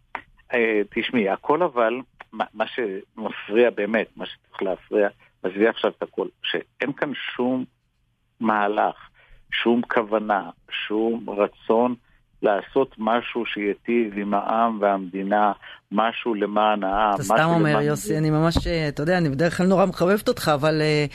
[0.53, 2.01] אה, תשמעי, הכל אבל,
[2.33, 5.09] מה, מה שמפריע באמת, מה שצריך להפריע,
[5.43, 7.65] עזבי עכשיו את הכל, שאין כאן שום
[8.39, 9.09] מהלך,
[9.51, 11.95] שום כוונה, שום רצון
[12.41, 15.51] לעשות משהו שייטיב עם העם והמדינה,
[15.91, 17.15] משהו למען העם.
[17.15, 20.51] אתה סתם אומר, יוסי, אני ממש, אה, אתה יודע, אני בדרך כלל נורא מחבבת אותך,
[20.53, 20.81] אבל...
[20.81, 21.13] Uh...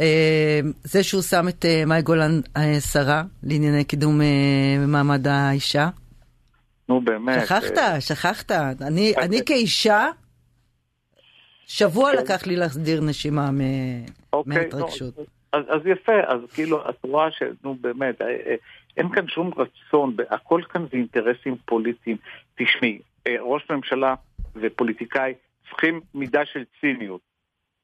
[0.00, 4.20] אה, זה שהוא שם את אה, מאי גולן אה, שרה לענייני קידום
[4.88, 5.88] מעמד האישה.
[6.88, 7.46] נו באמת.
[7.46, 8.52] שכחת, שכחת.
[8.82, 10.06] אני, אני כאישה,
[11.66, 12.18] שבוע כן.
[12.18, 13.50] לקח לי להסדיר נשימה
[14.32, 15.18] אוקיי, מההתרגשות.
[15.52, 17.42] אז, אז יפה, אז כאילו, את רואה ש...
[17.64, 18.20] נו באמת,
[18.98, 22.16] אין כאן שום רצון, הכל כאן זה אינטרסים פוליטיים.
[22.54, 22.98] תשמעי,
[23.40, 24.14] ראש ממשלה
[24.56, 25.34] ופוליטיקאי
[25.68, 27.20] צריכים מידה של ציניות.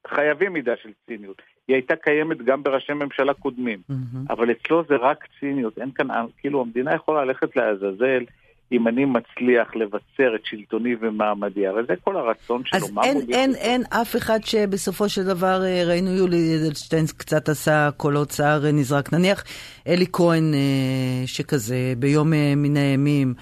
[0.06, 1.42] חייבים מידה של ציניות.
[1.68, 3.78] היא הייתה קיימת גם בראשי ממשלה קודמים.
[3.90, 4.32] Mm-hmm.
[4.32, 8.24] אבל אצלו זה רק ציניות, אין כאן, כאילו המדינה יכולה ללכת לעזאזל
[8.72, 12.78] אם אני מצליח לבצר את שלטוני ומעמדי, אבל זה כל הרצון שלו.
[12.78, 17.90] אז אין, אין, אין אף אחד שבסופו של דבר, אה, ראינו יולי אדלשטיין קצת עשה
[17.96, 19.12] קולות צער אה, נזרק.
[19.12, 19.44] נניח
[19.86, 23.34] אלי כהן אה, שכזה, ביום מן הימים,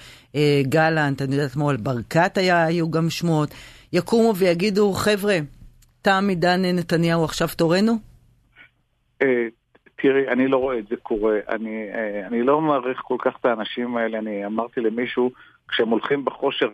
[0.61, 3.49] גלנט, אני יודעת מה, על ברקת היה, היו גם שמועות,
[3.93, 5.37] יקומו ויגידו, חבר'ה,
[6.01, 7.93] תם עידן נתניהו, עכשיו תורנו?
[10.05, 11.39] אה, תראי, אני לא רואה את זה קורה.
[11.49, 14.17] אני, אה, אני לא מעריך כל כך את האנשים האלה.
[14.17, 15.31] אני אמרתי למישהו,
[15.67, 16.69] כשהם הולכים בחושר,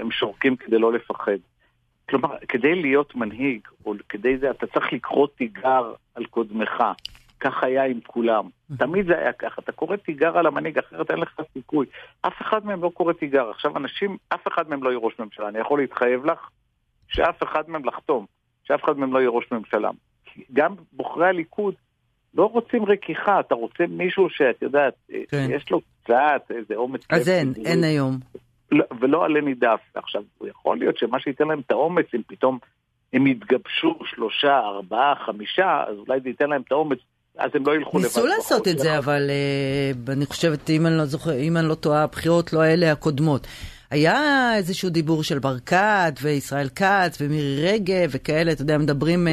[0.00, 1.38] הם שורקים כדי לא לפחד.
[2.08, 6.84] כלומר, כדי להיות מנהיג, או כדי זה, אתה צריך לקרוא תיגר על קודמך.
[7.40, 8.48] כך היה עם כולם.
[8.78, 9.62] תמיד זה היה ככה.
[9.62, 11.86] אתה קורא תיגר על המנהיג, אחרת אין לך סיכוי.
[12.20, 13.50] אף אחד מהם לא קורא תיגר.
[13.50, 15.48] עכשיו, אנשים, אף אחד מהם לא יהיה ראש ממשלה.
[15.48, 16.48] אני יכול להתחייב לך
[17.08, 18.26] שאף אחד מהם לחתום,
[18.64, 19.90] שאף אחד מהם לא יהיה ראש ממשלה.
[20.52, 21.74] גם בוחרי הליכוד
[22.34, 24.94] לא רוצים רכיחה, אתה רוצה מישהו שאת יודעת,
[25.28, 25.48] כן.
[25.50, 27.00] יש לו קצת איזה אומץ.
[27.10, 28.18] אז אין, אין היום.
[28.72, 29.80] לא, ולא עלה נידף.
[29.94, 32.58] עכשיו, יכול להיות שמה שייתן להם את האומץ, אם פתאום
[33.12, 36.98] הם יתגבשו שלושה, ארבעה, חמישה, אז אולי זה ייתן להם את האומץ.
[37.38, 38.06] אז הם לא ילכו לבד.
[38.06, 39.30] ניסו לעשות את זה, אבל
[40.06, 43.46] uh, אני חושבת, אם אני לא זוכר, אם אני לא טועה, הבחירות לא אלה הקודמות.
[43.90, 49.30] היה איזשהו דיבור של ברקת וישראל כץ ומירי רגב וכאלה, אתה יודע, מדברים uh,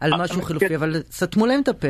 [0.00, 0.74] על משהו חילופי, כן.
[0.74, 1.88] אבל סתמו להם את הפה.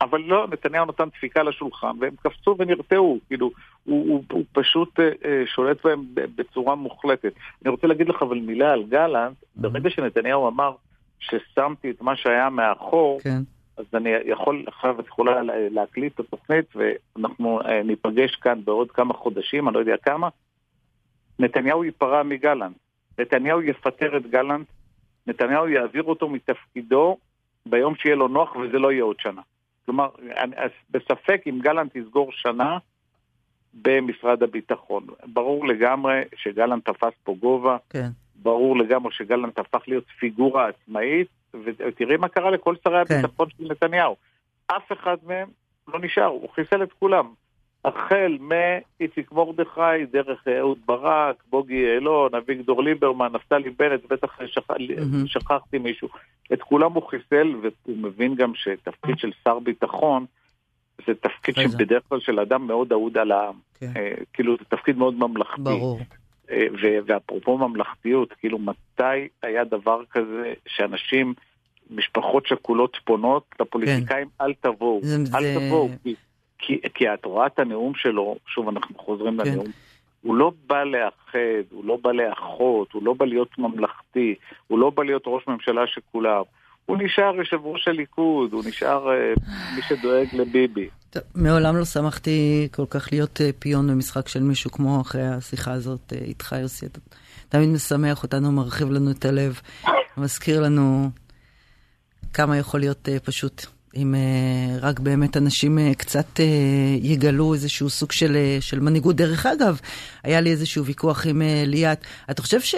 [0.00, 3.50] אבל לא, נתניהו נתן דפיקה לשולחן, והם קפצו ונרתעו, כאילו,
[3.84, 7.32] הוא, הוא, הוא פשוט אה, אה שולט בהם בצורה מוחלטת.
[7.62, 9.60] אני רוצה להגיד לך אבל מילה על גלנט, mm-hmm.
[9.60, 10.72] ברגע שנתניהו אמר
[11.18, 13.40] ששמתי את מה שהיה מאחור, כן.
[13.76, 19.14] אז אני יכול, עכשיו את יכולה להקליט את התוכנית, ואנחנו אה, ניפגש כאן בעוד כמה
[19.14, 20.28] חודשים, אני לא יודע כמה.
[21.38, 22.76] נתניהו ייפרע מגלנט,
[23.18, 24.66] נתניהו יפטר את גלנט,
[25.26, 27.16] נתניהו יעביר אותו מתפקידו
[27.66, 29.40] ביום שיהיה לו נוח, וזה לא יהיה עוד שנה.
[29.90, 30.08] כלומר,
[30.90, 32.78] בספק אם גלנט יסגור שנה
[33.74, 35.06] במשרד הביטחון.
[35.26, 38.08] ברור לגמרי שגלנט תפס פה גובה, כן.
[38.34, 41.28] ברור לגמרי שגלנט הפך להיות פיגורה עצמאית,
[41.64, 43.14] ותראי מה קרה לכל שרי כן.
[43.14, 44.16] הביטחון של נתניהו.
[44.66, 45.48] אף אחד מהם
[45.88, 47.32] לא נשאר, הוא חיסל את כולם.
[47.84, 54.70] החל מאיציק מרדכי, דרך אהוד ברק, בוגי יעלון, אביגדור ליברמן, נפתלי בנט, בטח שכ...
[54.70, 55.26] mm-hmm.
[55.26, 56.08] שכחתי מישהו.
[56.52, 60.26] את כולם הוא חיסל, והוא מבין גם שתפקיד של שר ביטחון
[61.06, 63.54] זה תפקיד שבדרך כלל של אדם מאוד אהוד על העם.
[63.74, 63.92] כן.
[63.96, 65.62] אה, כאילו זה תפקיד מאוד ממלכתי.
[65.62, 66.00] ברור.
[66.50, 66.66] אה,
[67.06, 71.34] ואפרופו ממלכתיות, כאילו מתי היה דבר כזה שאנשים,
[71.90, 74.44] משפחות שכולות פונות לפוליטיקאים, כן.
[74.44, 75.54] אל תבואו, זה, אל.
[75.58, 75.88] תבואו.
[76.02, 76.14] כי...
[76.60, 79.50] כי, כי את רואה את הנאום שלו, שוב אנחנו חוזרים כן.
[79.50, 79.66] לנאום,
[80.22, 84.34] הוא לא בא לאחד, הוא לא בא לאחות, הוא לא בא להיות ממלכתי,
[84.66, 86.42] הוא לא בא להיות ראש ממשלה של כולם.
[86.86, 89.40] הוא נשאר יושב ראש הליכוד, הוא נשאר uh,
[89.76, 90.88] מי שדואג לביבי.
[91.34, 96.12] מעולם לא שמחתי כל כך להיות אה, פיון במשחק של מישהו כמו אחרי השיחה הזאת
[96.12, 96.86] אה, איתך, יוסי.
[96.86, 96.98] אתה
[97.48, 99.60] תמיד משמח אותנו, מרחיב לנו את הלב,
[100.16, 101.10] מזכיר לנו
[102.32, 103.66] כמה יכול להיות אה, פשוט.
[103.96, 104.14] אם
[104.80, 106.40] רק באמת אנשים קצת
[107.00, 109.16] יגלו איזשהו סוג של, של מנהיגות.
[109.16, 109.80] דרך אגב,
[110.22, 112.04] היה לי איזשהו ויכוח עם ליאת.
[112.30, 112.74] אתה חושב ש...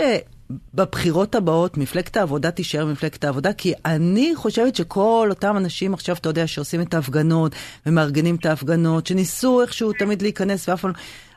[0.74, 6.28] בבחירות הבאות מפלגת העבודה תישאר מפלגת העבודה, כי אני חושבת שכל אותם אנשים עכשיו, אתה
[6.28, 7.54] יודע, שעושים את ההפגנות
[7.86, 10.90] ומארגנים את ההפגנות, שניסו איכשהו תמיד להיכנס ואף פעם...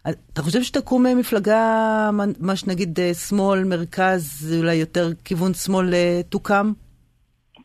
[0.06, 2.10] לא- אתה חושב שתקום מפלגה,
[2.40, 5.94] מה שנגיד שמאל, מרכז, אולי יותר כיוון שמאל
[6.30, 6.72] תוקם?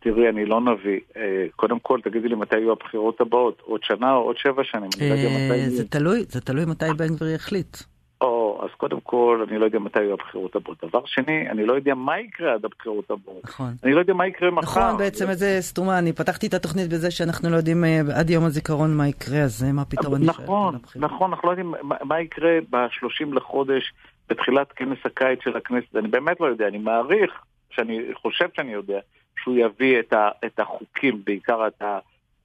[0.01, 1.01] תראי, אני לא נביא.
[1.17, 4.91] אה, קודם כל, תגידי לי מתי יהיו הבחירות הבאות, עוד שנה או עוד שבע שנים.
[5.01, 7.77] לא זה תלוי, זה תלוי מתי בן גביר יחליט.
[8.21, 10.85] או, אז קודם כל, אני לא יודע מתי יהיו הבחירות הבאות.
[10.85, 13.45] דבר שני, אני לא יודע מה יקרה עד הבחירות הבאות.
[13.45, 13.73] נכון.
[13.85, 14.81] אני לא יודע מה יקרה מחר.
[14.81, 15.99] נכון, בעצם איזה סתומה.
[15.99, 19.63] אני פתחתי את התוכנית בזה שאנחנו לא יודעים אה, עד יום הזיכרון מה יקרה, אז
[19.73, 23.93] מה פתאום אני שואלת נכון, נכון, אנחנו לא יודעים מה יקרה ב-30 לחודש,
[24.29, 25.97] בתחילת כנס הקיץ של הכנסת.
[25.97, 27.33] אני באמת לא יודע, אני מעריך,
[27.71, 28.99] שאני חושב שאני יודע,
[29.43, 31.83] שהוא יביא את, ה, את החוקים, בעיקר את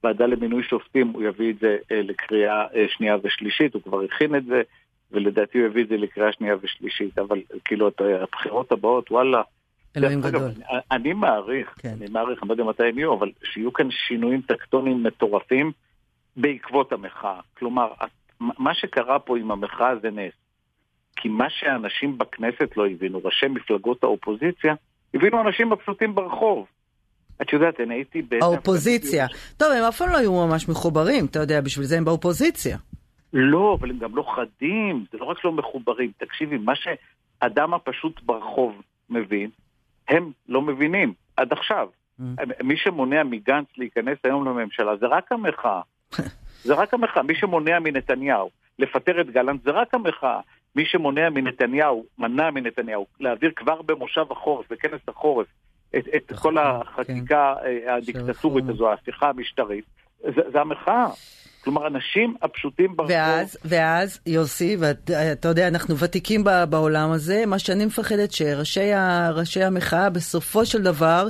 [0.02, 4.36] הוועדה למינוי שופטים, הוא יביא את זה אה, לקריאה אה, שנייה ושלישית, הוא כבר הכין
[4.36, 4.62] את זה.
[5.12, 7.90] ולדעתי הוא הביא את זה לקריאה שנייה ושלישית, אבל כאילו
[8.22, 9.42] הבחירות הבאות, וואלה.
[9.96, 10.42] אלוהים גדול.
[10.42, 11.88] אני, אני מעריך, כן.
[11.88, 15.72] אני מעריך, אני לא יודע מתי הם יהיו, אבל שיהיו כאן שינויים טקטוניים מטורפים
[16.36, 17.40] בעקבות המחאה.
[17.58, 17.92] כלומר,
[18.40, 20.32] מה שקרה פה עם המחאה זה נס.
[21.16, 24.74] כי מה שאנשים בכנסת לא הבינו, ראשי מפלגות האופוזיציה,
[25.14, 26.66] הבינו אנשים הפשוטים ברחוב.
[27.42, 28.22] את יודעת, אני הייתי...
[28.42, 29.26] האופוזיציה.
[29.56, 32.76] טוב, הם אף פעם לא היו ממש מחוברים, אתה יודע, בשביל זה הם באופוזיציה.
[33.32, 36.12] לא, אבל הם גם לא חדים, זה לא רק לא מחוברים.
[36.16, 39.50] תקשיבי, מה שאדם הפשוט ברחוב מבין,
[40.08, 41.88] הם לא מבינים, עד עכשיו.
[42.20, 42.22] Mm.
[42.62, 45.80] מי שמונע מגנץ להיכנס היום לממשלה זה רק המחאה.
[46.66, 47.22] זה רק המחאה.
[47.22, 50.40] מי שמונע מנתניהו לפטר את גלנט זה רק המחאה.
[50.76, 55.46] מי שמונע מנתניהו, מנע מנתניהו, להעביר כבר במושב החורף, בכנס החורף,
[55.96, 56.60] את, את כל כן.
[56.62, 57.90] החקיקה כן.
[57.90, 59.84] הדיקטטורית הזו, ההפיכה המשטרית,
[60.20, 61.06] זה, זה המחאה.
[61.64, 63.10] כלומר, אנשים הפשוטים ברחוב...
[63.10, 70.66] ואז, ואז, יוסי, ואתה יודע, אנחנו ותיקים בעולם הזה, מה שאני מפחדת שראשי המחאה בסופו
[70.66, 71.28] של דבר...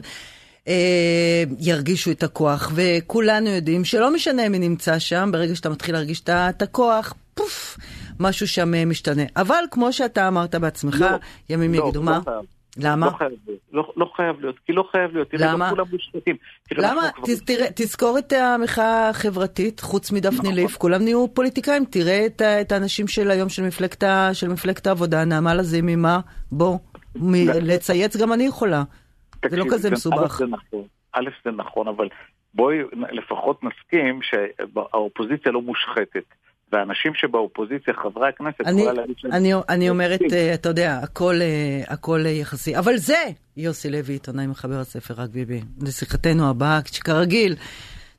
[0.68, 6.22] אה, ירגישו את הכוח, וכולנו יודעים שלא משנה מי נמצא שם, ברגע שאתה מתחיל להרגיש
[6.28, 7.78] את הכוח, פוף,
[8.20, 9.22] משהו שם אה, משתנה.
[9.36, 11.08] אבל כמו שאתה אמרת בעצמך, לא,
[11.50, 12.20] ימים לא, יגידו לא מה?
[12.24, 12.55] חייב.
[12.78, 13.06] למה?
[13.06, 15.66] לא חייב להיות, לא, לא חייב להיות, כי לא חייב להיות, תראה, למה?
[15.66, 16.36] לא כולם מושחתים.
[16.72, 17.02] למה?
[17.10, 20.54] ת, תראה, תזכור את המחאה החברתית, חוץ מדפני נכון.
[20.54, 25.24] ליף, כולם נהיו פוליטיקאים, תראה את, את האנשים של היום של מפלגת, של מפלגת העבודה,
[25.24, 26.20] נעמה לזימי, מה?
[26.52, 26.78] בוא,
[27.16, 28.82] מ, לצייץ גם אני יכולה.
[29.30, 30.40] תקשיב, זה לא כזה מסובך.
[30.42, 32.08] נכון, א' זה נכון, אבל
[32.54, 32.78] בואי
[33.12, 36.24] לפחות נסכים שהאופוזיציה לא מושחתת.
[36.72, 38.86] והאנשים שבאופוזיציה, חברי הכנסת, אני,
[39.32, 42.78] אני, אני אומרת, uh, אתה יודע, הכל, uh, הכל uh, יחסי.
[42.78, 43.22] אבל זה
[43.56, 45.60] יוסי לוי, עיתונאי מחבר הספר רק ביבי.
[45.82, 47.54] לשיחתנו הבאה, שכרגיל,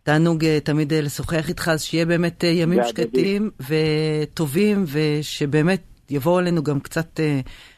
[0.03, 7.19] תענוג תמיד לשוחח איתך, אז שיהיה באמת ימים שקטים וטובים, ושבאמת יבואו עלינו גם קצת,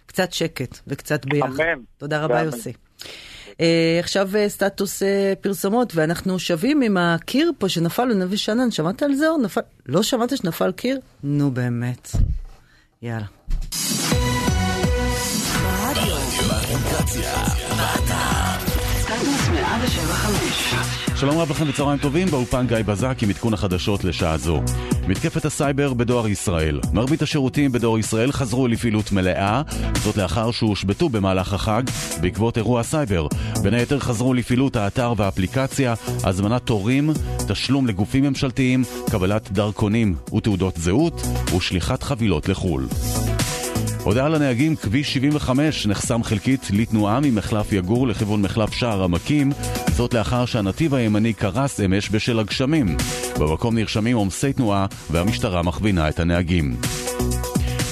[0.06, 1.60] קצת שקט וקצת ביחד.
[1.60, 1.82] אמן.
[1.98, 2.74] תודה רבה, יוסי.
[3.62, 8.72] אה, עכשיו אה, סטטוס אה, פרסומות, ואנחנו שווים עם הקיר פה שנפל לנווה שאנן.
[8.72, 9.62] שמעת על זה נפל?
[9.86, 11.00] לא שמעת שנפל קיר?
[11.24, 12.10] נו באמת.
[13.02, 13.26] יאללה.
[21.16, 24.62] שלום רב לכם וצהריים טובים, באולפן גיא בזק עם עדכון החדשות לשעה זו.
[25.08, 26.80] מתקפת הסייבר בדואר ישראל.
[26.94, 29.62] מרבית השירותים בדואר ישראל חזרו לפעילות מלאה,
[30.04, 31.84] זאת לאחר שהושבתו במהלך החג
[32.22, 33.28] בעקבות אירוע סייבר.
[33.64, 35.94] בין היתר חזרו לפעילות האתר והאפליקציה,
[36.24, 37.10] הזמנת תורים,
[37.48, 41.22] תשלום לגופים ממשלתיים, קבלת דרכונים ותעודות זהות
[41.58, 42.88] ושליחת חבילות לחו"ל.
[44.10, 49.52] הודעה לנהגים, כביש 75 נחסם חלקית לתנועה ממחלף יגור לכיוון מחלף שער עמקים,
[49.92, 52.98] זאת לאחר שהנתיב הימני קרס אמש בשל הגשמים.
[53.40, 56.76] במקום נרשמים עומסי תנועה והמשטרה מכווינה את הנהגים.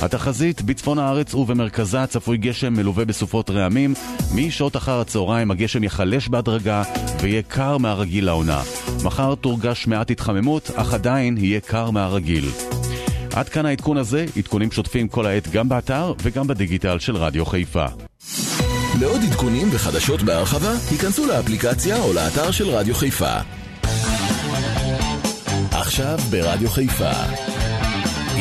[0.01, 3.93] התחזית בצפון הארץ ובמרכזה צפוי גשם מלווה בסופות רעמים.
[4.35, 6.83] משעות אחר הצהריים הגשם יחלש בהדרגה
[7.21, 8.61] ויהיה קר מהרגיל לעונה.
[9.03, 12.45] מחר תורגש מעט התחממות, אך עדיין יהיה קר מהרגיל.
[13.37, 17.85] עד כאן העדכון הזה, עדכונים שוטפים כל העת גם באתר וגם בדיגיטל של רדיו חיפה.
[18.99, 23.37] לעוד עדכונים וחדשות בהרחבה, היכנסו לאפליקציה או לאתר של רדיו חיפה.
[25.71, 27.11] עכשיו ברדיו חיפה,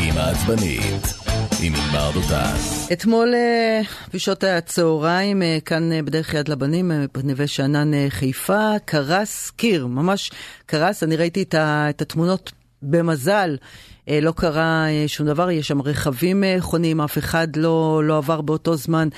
[0.02, 1.14] עם העצבנית.
[1.62, 2.54] עם ענבר דותן.
[2.92, 3.80] אתמול אה,
[4.14, 10.30] בשעות הצהריים, אה, כאן אה, בדרך יד לבנים, בנווה שאנן חיפה, קרס קיר, ממש
[10.66, 13.56] קרס, אני ראיתי את התמונות במזל,
[14.08, 18.40] לא קרה אה, שום דבר, יש שם רכבים אה, חונים, אף אחד לא, לא עבר
[18.40, 19.08] באותו זמן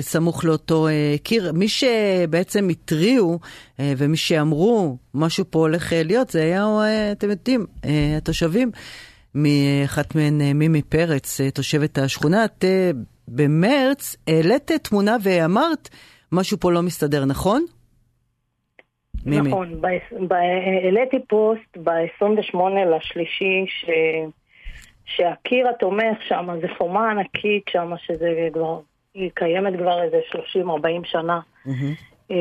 [0.00, 0.88] סמוך לאותו
[1.22, 1.52] קיר.
[1.52, 3.38] מי שבעצם התריעו
[3.78, 6.66] ומי שאמרו משהו פה הולך להיות, זה היה,
[7.12, 7.66] אתם יודעים,
[8.16, 8.70] התושבים.
[9.34, 12.44] מאחת מהן, מימי פרץ, תושבת השכונה.
[12.44, 12.64] את
[13.28, 15.88] במרץ העלית תמונה ואמרת,
[16.32, 17.64] משהו פה לא מסתדר, נכון?
[19.26, 19.48] מימי.
[19.48, 19.80] נכון,
[20.30, 22.58] העליתי פוסט ב-28
[22.96, 23.84] לשלישי ש...
[25.04, 28.78] שהקיר התומך שם זה חומה ענקית שם, שזה כבר,
[29.14, 30.66] היא קיימת כבר איזה 30-40
[31.04, 31.40] שנה.
[31.66, 32.32] Mm-hmm.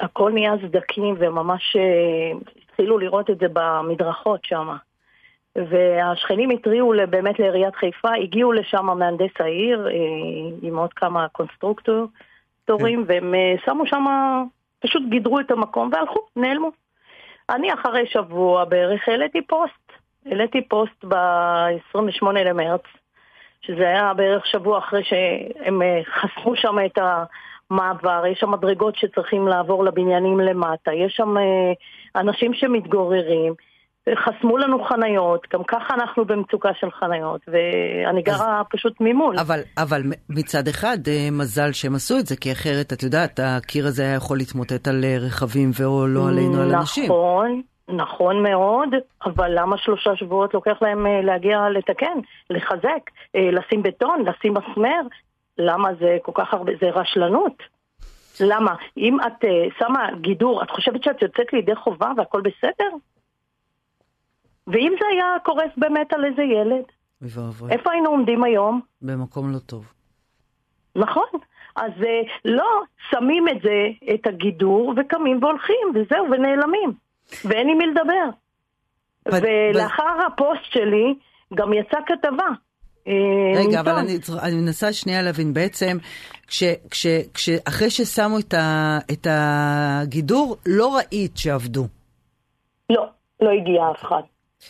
[0.00, 4.68] הכל נהיה סדקים וממש uh, התחילו לראות את זה במדרכות שם.
[5.56, 12.08] והשכנים התריעו באמת לעיריית חיפה, הגיעו לשם מהנדס העיר אה, עם עוד כמה קונסטרוקטורים,
[12.68, 13.02] כן.
[13.06, 14.04] והם שמו שם
[14.82, 16.70] פשוט גידרו את המקום והלכו, נעלמו.
[17.50, 19.92] אני אחרי שבוע בערך העליתי פוסט.
[20.26, 22.82] העליתי פוסט ב-28 למרץ,
[23.60, 26.98] שזה היה בערך שבוע אחרי שהם אה, חסמו שם את
[27.70, 31.72] המעבר, יש שם מדרגות שצריכים לעבור לבניינים למטה, יש שם אה,
[32.16, 33.54] אנשים שמתגוררים.
[34.16, 39.38] חסמו לנו חניות, גם ככה אנחנו במצוקה של חניות, ואני גרה אז, פשוט ממול.
[39.38, 43.86] אבל, אבל מצד אחד, אה, מזל שהם עשו את זה, כי אחרת, את יודעת, הקיר
[43.86, 47.04] הזה היה יכול להתמוטט על אה, רכבים ואו לא עלינו, על אנשים.
[47.04, 48.88] נכון, נכון מאוד,
[49.24, 52.18] אבל למה שלושה שבועות לוקח להם אה, להגיע לתקן,
[52.50, 55.00] לחזק, לשים בטון, לשים מסמר?
[55.58, 57.62] למה זה כל כך הרבה, זה רשלנות.
[58.40, 58.74] למה?
[58.96, 59.44] אם את
[59.78, 62.96] שמה גידור, את חושבת שאת יוצאת לידי חובה והכל בסדר?
[64.66, 66.84] ואם זה היה קורס באמת על איזה ילד?
[67.70, 68.80] איפה היינו עומדים היום?
[69.02, 69.92] במקום לא טוב.
[70.96, 71.26] נכון.
[71.76, 76.92] אז אה, לא שמים את זה, את הגידור, וקמים והולכים, וזהו, ונעלמים.
[77.44, 78.28] ואין עם מי לדבר.
[79.26, 81.14] ולאחר הפוסט שלי
[81.54, 82.46] גם יצאה כתבה.
[83.08, 83.12] אה,
[83.60, 85.98] רגע, אבל אני, אני מנסה שנייה להבין, בעצם,
[86.46, 91.86] כש, כש, כש, אחרי ששמו את, ה, את הגידור, לא ראית שעבדו.
[92.90, 93.06] לא,
[93.40, 94.22] לא הגיע אף אחד.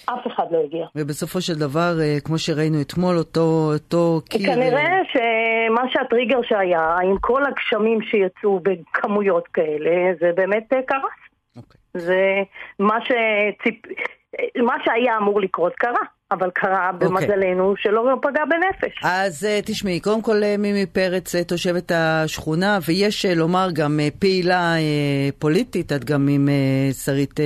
[0.07, 0.87] אף אחד לא הגיע.
[0.97, 4.55] ובסופו של דבר, אה, כמו שראינו אתמול, אותו, אותו קיר...
[4.55, 11.01] כנראה אה, שמה שהטריגר שהיה, עם כל הגשמים שיצאו בכמויות כאלה, זה באמת אה, קרס.
[11.01, 11.57] Okay.
[11.57, 11.81] אוקיי.
[11.95, 12.43] זה
[12.79, 13.75] מה, שציפ...
[14.57, 16.05] מה שהיה אמור לקרות קרה.
[16.33, 17.09] אבל קרה אוקיי.
[17.09, 17.83] במזלנו okay.
[17.83, 18.99] שלא פגע בנפש.
[19.03, 24.75] אז uh, תשמעי, קודם כל uh, מימי פרץ, uh, תושבת השכונה, ויש לומר גם פעילה
[25.39, 26.49] פוליטית, את גם עם
[27.05, 27.41] שרית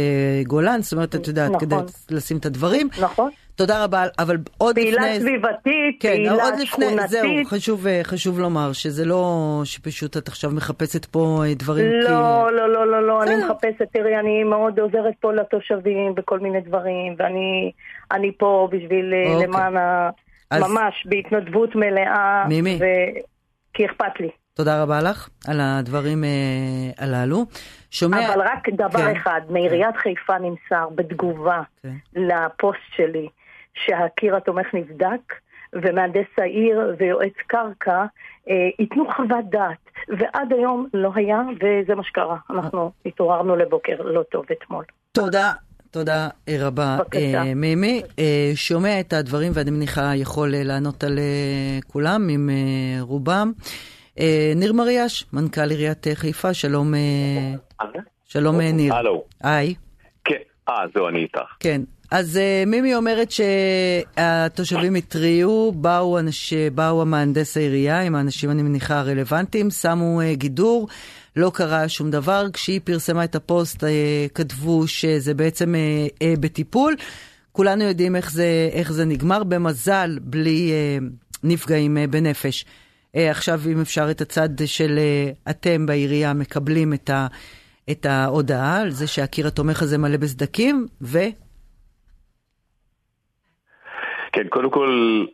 [0.46, 1.61] גולן, זאת אומרת, את יודעת, נכון.
[1.61, 1.77] כדי
[2.11, 2.88] לשים את הדברים.
[3.01, 3.31] נכון.
[3.56, 5.06] תודה רבה, אבל עוד פעילה לפני...
[5.06, 7.08] פעילה סביבתית, כן, פעילה עוד לפני, שכונתית.
[7.08, 12.12] זהו, חשוב, חשוב לומר שזה לא שפשוט את עכשיו מחפשת פה דברים לא, כי...
[12.12, 16.60] לא, לא, לא, לא, לא, אני מחפשת, תראי, אני מאוד עוזרת פה לתושבים בכל מיני
[16.60, 17.72] דברים, ואני
[18.12, 19.46] אני פה בשביל אוקיי.
[19.46, 20.10] למען ה...
[20.50, 20.62] אז...
[20.62, 22.44] ממש בהתנדבות מלאה.
[22.48, 22.78] מימי.
[22.80, 22.84] ו...
[23.74, 24.28] כי אכפת לי.
[24.54, 26.28] תודה רבה לך על הדברים אה,
[26.98, 27.44] הללו.
[27.90, 28.34] שומע...
[28.34, 29.16] אבל רק דבר כן.
[29.16, 29.96] אחד, מעיריית.
[29.96, 31.94] חיפה נמסר בתגובה כן.
[32.14, 33.28] לפוסט שלי,
[33.84, 35.34] שהקיר התומך נבדק,
[35.72, 38.04] ומהנדס העיר ויועץ קרקע
[38.48, 42.36] אה, ייתנו חוות דעת, ועד היום לא היה, וזה מה שקרה.
[42.50, 44.84] אנחנו התעוררנו לבוקר לא טוב אתמול.
[45.12, 45.52] תודה.
[45.90, 46.28] תודה
[46.60, 48.02] רבה, אה, מימי.
[48.18, 53.52] אה, שומע את הדברים ואני מניחה יכול אה, לענות על אה, כולם, עם אה, רובם.
[54.18, 57.88] אה, ניר מריאש, מנכ"ל עיריית חיפה, שלום, אה,
[58.24, 58.94] שלום אה, ניר.
[58.94, 59.24] הלו.
[59.42, 59.74] היי.
[60.24, 60.34] כן,
[60.68, 61.56] אה, זהו, אני איתך.
[61.60, 61.80] כן.
[62.10, 68.98] אז uh, מימי אומרת שהתושבים התריעו, באו, אנש, באו המהנדס העירייה עם האנשים, אני מניחה,
[68.98, 70.88] הרלוונטיים, שמו uh, גידור,
[71.36, 72.46] לא קרה שום דבר.
[72.52, 73.86] כשהיא פרסמה את הפוסט, uh,
[74.34, 76.96] כתבו שזה בעצם uh, uh, בטיפול.
[77.52, 81.04] כולנו יודעים איך זה, איך זה נגמר, במזל, בלי uh,
[81.44, 82.64] נפגעים uh, בנפש.
[82.64, 87.26] Uh, עכשיו, אם אפשר, את הצד של uh, אתם בעירייה מקבלים את, ה,
[87.90, 91.18] את ההודעה על זה שהקיר התומך הזה מלא בסדקים, ו...
[94.37, 95.25] כן, קודם כל,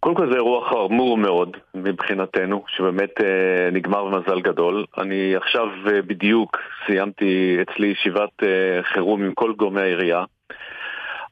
[0.00, 4.84] קודם כל זה אירוע חמור מאוד מבחינתנו, שבאמת אה, נגמר במזל גדול.
[4.98, 10.24] אני עכשיו אה, בדיוק סיימתי אצלי ישיבת אה, חירום עם כל גורמי העירייה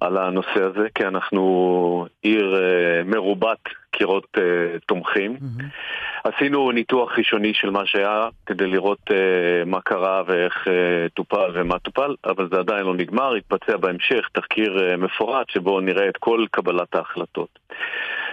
[0.00, 3.58] על הנושא הזה, כי אנחנו עיר אה, מרובת
[3.90, 5.36] קירות אה, תומכים.
[5.36, 5.64] Mm-hmm.
[6.24, 10.66] עשינו ניתוח ראשוני של מה שהיה כדי לראות אה, מה קרה ואיך
[11.14, 16.16] טופל ומה טופל, אבל זה עדיין לא נגמר, יתבצע בהמשך תחקיר מפורט שבו נראה את
[16.16, 17.58] כל קבלת ההחלטות.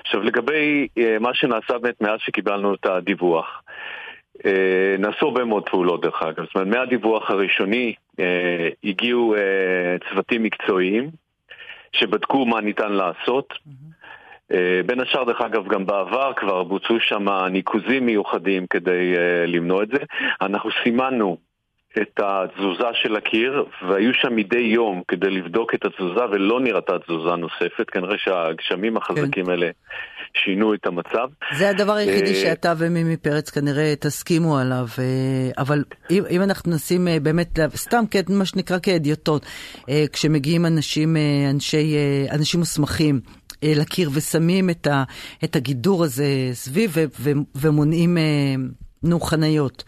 [0.02, 0.88] עכשיו לגבי
[1.20, 3.62] מה שנעשה באמת מאז שקיבלנו את הדיווח.
[5.00, 7.94] נעשו הרבה מאוד פעולות דרך אגב, זאת אומרת מהדיווח הראשוני
[8.84, 9.36] הגיעו
[10.10, 11.10] צוותים מקצועיים
[12.00, 13.54] שבדקו מה ניתן לעשות.
[13.54, 14.56] Mm-hmm.
[14.86, 19.14] בין השאר, דרך אגב, גם בעבר כבר בוצעו שם ניקוזים מיוחדים כדי
[19.48, 19.98] למנוע את זה.
[20.42, 21.38] אנחנו סימנו
[22.02, 27.36] את התזוזה של הקיר, והיו שם מדי יום כדי לבדוק את התזוזה, ולא נראתה תזוזה
[27.36, 27.90] נוספת.
[27.90, 29.52] כנראה שהגשמים החזקים כן.
[29.52, 29.70] האלה
[30.44, 31.28] שינו את המצב.
[31.58, 36.72] זה הדבר היחידי אה, שאתה ומימי פרץ כנראה תסכימו עליו, אה, אבל אם, אם אנחנו
[36.76, 39.46] נשים אה, באמת, סתם מה שנקרא כאדיוטות,
[40.14, 41.18] כשמגיעים אנשים,
[41.50, 41.96] אנשי,
[42.32, 43.20] אנשים מוסמכים,
[43.64, 45.04] לקיר ושמים את, ה,
[45.44, 48.18] את הגידור הזה סביב ו, ו, ומונעים,
[49.04, 49.84] נו, חניות.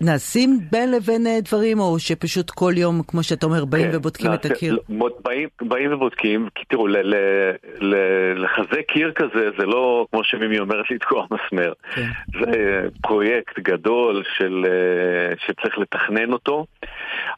[0.00, 4.30] נעשים בין לבין אה, דברים, או שפשוט כל יום, כמו שאתה אומר, באים כן, ובודקים
[4.30, 4.78] נעשה, את הקיר?
[4.88, 7.14] לא, באים, באים ובודקים, כי תראו, ל, ל,
[7.80, 7.94] ל,
[8.44, 11.72] לחזק קיר כזה, זה לא, כמו שמימי אומרת, לתקוע מסמר.
[11.94, 12.06] כן.
[12.40, 16.66] זה פרויקט גדול של, אה, שצריך לתכנן אותו.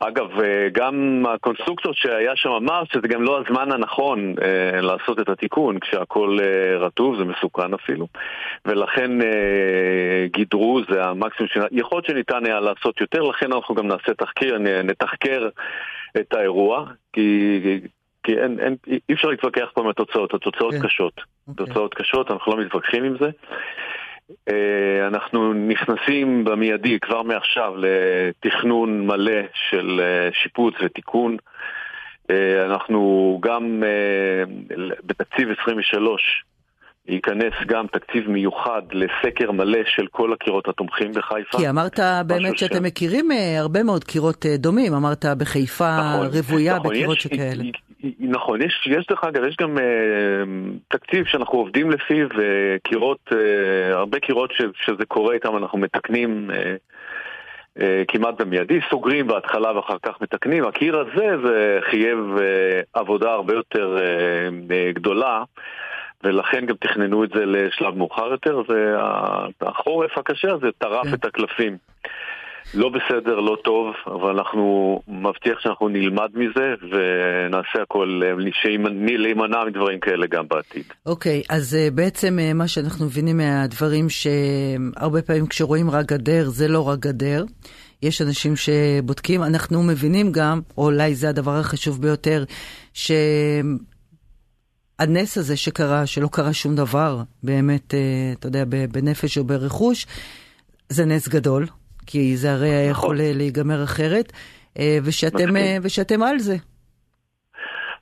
[0.00, 5.28] אגב, אה, גם הקונסטרוקטור שהיה שם אמר שזה גם לא הזמן הנכון אה, לעשות את
[5.28, 8.06] התיקון, כשהכול אה, רטוב, זה מסוכן אפילו.
[8.64, 11.58] ולכן אה, גידרו, זה המקסימום ש...
[11.72, 15.48] יכול להיות שניתן היה לעשות יותר, לכן אנחנו גם נעשה תחקיר, נתחקר
[16.16, 17.60] את האירוע, כי...
[18.24, 20.86] כי אין, אין, אי אפשר להתווכח פה עם התוצאות, התוצאות כן.
[20.86, 21.12] קשות.
[21.18, 21.22] Okay.
[21.48, 21.66] אוקיי.
[21.66, 23.30] תוצאות קשות, אנחנו לא מתווכחים עם זה.
[24.48, 31.36] אה, אנחנו נכנסים במיידי כבר מעכשיו לתכנון מלא של אה, שיפוץ ותיקון.
[32.30, 33.82] אה, אנחנו גם
[35.04, 36.44] בתקציב 23
[37.08, 41.58] ייכנס גם תקציב מיוחד לסקר מלא של כל הקירות התומכים בחיפה.
[41.58, 42.86] כי אמרת באמת שאתם ש...
[42.86, 43.28] מכירים
[43.58, 47.64] הרבה מאוד קירות דומים, אמרת בחיפה נכון, רוויה נכון, בקירות יש, שכאלה.
[48.20, 49.80] נכון, יש, יש דרך אגב, יש גם uh,
[50.88, 53.36] תקציב שאנחנו עובדים לפיו, וקירות, uh, uh,
[53.92, 60.20] הרבה קירות ש, שזה קורה איתם אנחנו מתקנים uh, כמעט במיידי, סוגרים בהתחלה ואחר כך
[60.20, 60.64] מתקנים.
[60.64, 62.18] הקיר הזה זה חייב
[62.92, 63.98] עבודה הרבה יותר
[64.92, 65.42] גדולה.
[66.24, 68.62] ולכן גם תכננו את זה לשלב מאוחר יותר,
[69.60, 71.14] והחורף הקשה הזה טרף כן.
[71.14, 71.76] את הקלפים.
[72.74, 78.22] לא בסדר, לא טוב, אבל אנחנו מבטיח שאנחנו נלמד מזה ונעשה הכל
[79.18, 80.84] להימנע מדברים כאלה גם בעתיד.
[81.06, 86.44] אוקיי, okay, אז אה, בעצם אה, מה שאנחנו מבינים מהדברים שהרבה פעמים כשרואים רק גדר,
[86.44, 87.44] זה לא רק גדר.
[88.02, 92.44] יש אנשים שבודקים, אנחנו מבינים גם, או אולי זה הדבר החשוב ביותר,
[95.00, 100.06] שהנס הזה שקרה, שלא קרה שום דבר, באמת, אה, אתה יודע, בנפש או ברכוש,
[100.88, 101.66] זה נס גדול.
[102.06, 103.36] כי זה הרי היה יכול נכון.
[103.36, 104.32] להיגמר אחרת,
[104.78, 106.54] אה, ושאתם, אה, ושאתם על זה.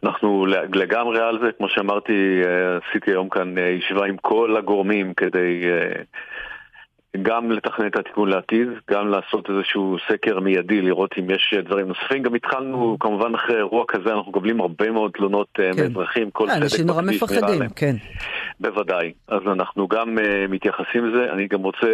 [0.05, 2.13] אנחנו לגמרי על זה, כמו שאמרתי,
[2.47, 5.63] אה, עשיתי היום כאן ישיבה עם כל הגורמים כדי
[7.23, 12.23] גם לתכנן את התיקון לעתיד, גם לעשות איזשהו סקר מיידי, לראות אם יש דברים נוספים.
[12.23, 15.71] גם התחלנו, כמובן אחרי אירוע כזה, אנחנו מקבלים הרבה מאוד תלונות כן.
[15.77, 17.97] מאזרחים, כל צדק אנשים נורא מפחדים, כן.
[18.61, 19.13] בוודאי.
[19.29, 21.33] אז אנחנו גם מתייחסים לזה.
[21.33, 21.87] אני גם רוצה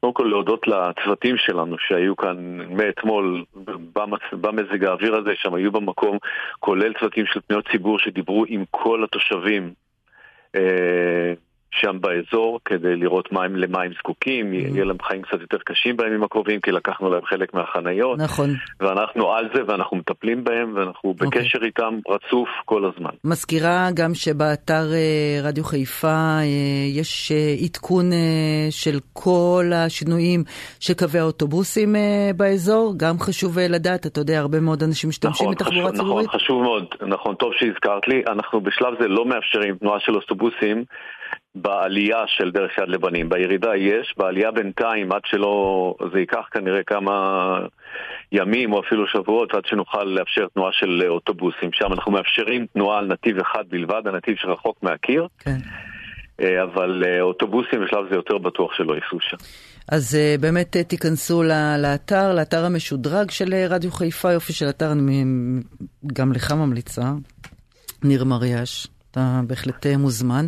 [0.00, 2.36] קודם כל להודות לצוותים שלנו שהיו כאן
[2.70, 3.44] מאתמול
[4.32, 6.18] במזג האוויר הזה, שם היו במקום,
[6.60, 9.72] כולל צוותים של פניות ציבור שדיברו עם כל התושבים.
[10.56, 11.32] אה,
[11.70, 14.74] שם באזור כדי לראות מה הם, למה הם זקוקים, mm-hmm.
[14.74, 18.18] יהיה להם חיים קצת יותר קשים בימים הקרובים כי לקחנו להם חלק מהחניות.
[18.18, 18.50] נכון.
[18.80, 21.24] ואנחנו על זה ואנחנו מטפלים בהם ואנחנו okay.
[21.24, 21.42] אוקיי.
[21.42, 23.10] בקשר איתם רצוף כל הזמן.
[23.24, 26.44] מזכירה גם שבאתר אה, רדיו חיפה אה,
[26.94, 28.10] יש אה, עדכון
[28.70, 30.44] של כל השינויים
[30.80, 31.94] של קווי האוטובוסים
[32.36, 36.26] באזור, גם חשוב לדעת, אתה יודע, הרבה מאוד אנשים משתמשים נכון, בתחבורה חשוב, ציבורית.
[36.26, 40.84] נכון, חשוב מאוד, נכון, טוב שהזכרת לי, אנחנו בשלב זה לא מאפשרים תנועה של אוטובוסים.
[41.62, 43.28] בעלייה של דרך יד לבנים.
[43.28, 47.58] בירידה יש, בעלייה בינתיים, עד שלא, זה ייקח כנראה כמה
[48.32, 51.72] ימים או אפילו שבועות עד שנוכל לאפשר תנועה של אוטובוסים.
[51.72, 55.26] שם אנחנו מאפשרים תנועה על נתיב אחד בלבד, הנתיב שרחוק מהקיר.
[55.38, 55.56] כן.
[56.40, 59.36] אה, אבל אה, אוטובוסים בשלב זה יותר בטוח שלא ייסעו שם.
[59.88, 61.42] אז אה, באמת תיכנסו
[61.82, 65.24] לאתר, לאתר המשודרג של רדיו חיפה, יופי של אתר, אני
[66.12, 67.02] גם לך ממליצה,
[68.04, 68.86] ניר מריאש.
[69.10, 70.46] אתה בהחלט אה, מוזמן.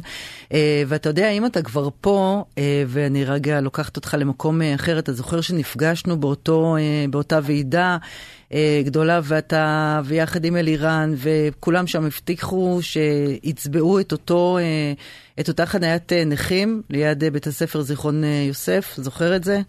[0.52, 5.12] אה, ואתה יודע, אם אתה כבר פה, אה, ואני רגע לוקחת אותך למקום אחר, אתה
[5.12, 6.76] זוכר שנפגשנו באותו,
[7.10, 7.96] באותה ועידה
[8.84, 14.58] גדולה, ואתה, ויחד עם אלירן, וכולם שם הבטיחו שיצבעו את אותו,
[15.40, 19.60] את אותה חניית נכים ליד בית הספר זיכרון יוסף, זוכר את זה?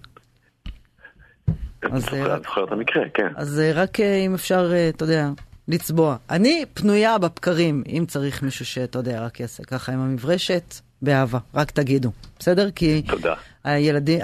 [1.83, 3.27] אני זוכר את המקרה, כן.
[3.35, 5.29] אז רק אם אפשר, אתה יודע,
[5.71, 6.15] לצבוע.
[6.29, 11.71] אני פנויה בבקרים, אם צריך מישהו שאתה יודע, רק יעשה ככה עם המברשת, באהבה, רק
[11.71, 12.71] תגידו, בסדר?
[12.71, 13.01] כי...
[13.01, 13.33] תודה.
[13.63, 14.19] הילדי,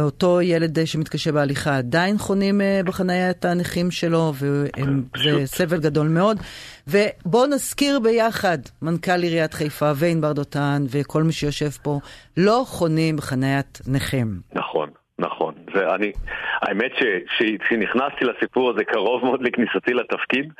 [0.00, 6.38] אותו ילד שמתקשה בהליכה עדיין חונים בחניית הנכים שלו, וזה סבל גדול מאוד.
[6.88, 12.00] ובואו נזכיר ביחד, מנכ"ל עיריית חיפה וענבר דותן וכל מי שיושב פה,
[12.36, 14.40] לא חונים בחניית נכים.
[14.52, 14.88] נכון.
[15.74, 16.12] ואני,
[16.62, 16.92] האמת
[17.38, 20.52] שכשנכנסתי לסיפור הזה קרוב מאוד לכניסתי לתפקיד,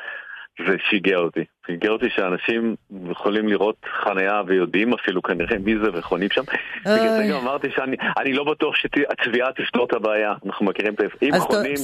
[0.67, 1.45] זה שיגע אותי.
[1.67, 2.77] שיגע אותי שאנשים
[3.11, 6.43] יכולים לראות חניה ויודעים אפילו כנראה מי זה וחונים שם.
[6.81, 10.33] בגלל זה גם אמרתי שאני לא בטוח שהצביעה תפתור את הבעיה.
[10.47, 11.07] אנחנו מכירים את זה.
[11.23, 11.75] אם חונים,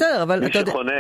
[0.41, 0.93] מי שחונה...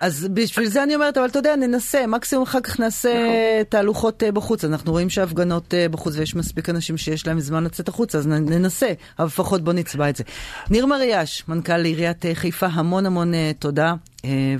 [0.00, 3.64] אז בשביל זה אני אומרת, אבל אתה יודע, ננסה, מקסימום אחר כך נעשה נכון.
[3.68, 4.64] תהלוכות אה, בחוץ.
[4.64, 8.92] אנחנו רואים שההפגנות אה, בחוץ ויש מספיק אנשים שיש להם זמן לצאת החוצה, אז ננסה,
[9.18, 10.24] אבל לפחות בוא נצבע את זה.
[10.70, 13.94] ניר מריאש, מנכ"ל עיריית אה, חיפה, המון המון תודה,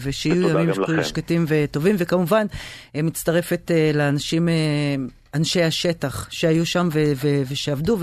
[0.01, 0.71] ושיהיו ימים
[1.03, 2.47] שקטים וטובים, וכמובן
[2.95, 4.49] מצטרפת לאנשים,
[5.35, 6.89] אנשי השטח שהיו שם
[7.49, 7.99] ושעבדו,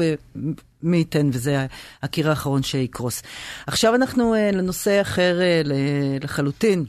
[0.84, 1.66] ומי ייתן, וזה
[2.04, 3.24] הקיר האחרון שיקרוס.
[3.68, 5.40] עכשיו אנחנו לנושא אחר
[6.22, 6.86] לחלוטין.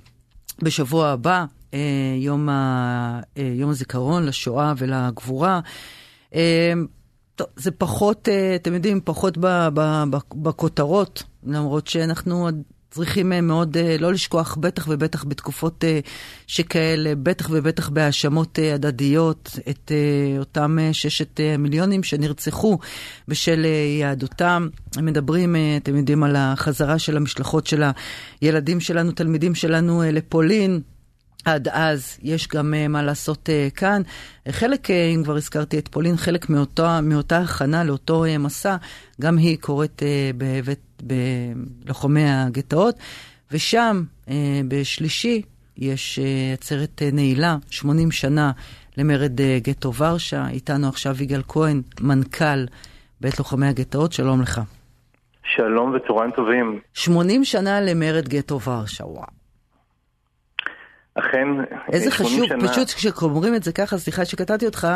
[0.63, 1.45] בשבוע הבא,
[1.75, 1.79] אה,
[2.19, 5.61] יום, ה, אה, יום הזיכרון לשואה ולגבורה.
[6.35, 6.73] אה,
[7.57, 9.39] זה פחות, אתם יודעים, פחות
[10.35, 12.49] בכותרות, למרות שאנחנו
[12.97, 15.85] צריכים מאוד לא לשכוח, בטח ובטח בתקופות
[16.47, 19.93] שכאלה, בטח ובטח בהאשמות הדדיות, את
[20.39, 22.79] אותם ששת מיליונים שנרצחו
[23.29, 23.67] בשל
[24.01, 24.69] יהדותם.
[24.97, 27.83] הם מדברים, אתם יודעים, על החזרה של המשלחות של
[28.41, 30.81] הילדים שלנו, תלמידים שלנו לפולין.
[31.47, 34.03] עד אז יש גם uh, מה לעשות uh, כאן.
[34.49, 38.77] חלק, uh, אם כבר הזכרתי את פולין, חלק מאותה, מאותה הכנה לאותו מסע,
[39.21, 40.03] גם היא קורית
[40.39, 42.95] בבית, בלוחמי הגטאות,
[43.53, 44.03] ושם,
[44.69, 45.43] בשלישי,
[45.77, 46.19] יש
[46.53, 48.53] עצרת נעילה, 80 שנה
[48.97, 50.49] למרד גטו ורשה.
[50.49, 52.65] איתנו עכשיו יגאל כהן, מנכ"ל
[53.21, 54.61] בית לוחמי הגטאות, שלום לך.
[55.45, 56.81] שלום וצהריים טובים.
[56.95, 59.36] 80 שנה למרד גטו ורשה, וואו.
[61.19, 61.49] אכן,
[61.93, 62.69] איזה חשוב, שנה...
[62.69, 64.89] פשוט כשאומרים את זה ככה, סליחה שקטעתי אותך,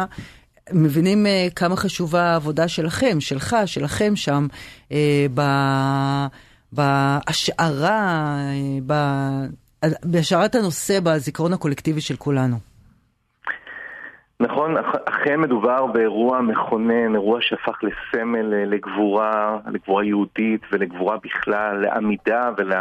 [0.72, 4.46] מבינים uh, כמה חשובה העבודה שלכם, שלך, שלכם שם,
[4.88, 4.92] uh,
[5.34, 5.40] ב...
[6.72, 8.94] בהשערה, uh, ב...
[10.04, 12.56] בהשערת הנושא בזיכרון הקולקטיבי של כולנו.
[14.40, 22.72] נכון, אכן מדובר באירוע מכונן, אירוע שהפך לסמל לגבורה, לגבורה יהודית ולגבורה בכלל, לעמידה ול...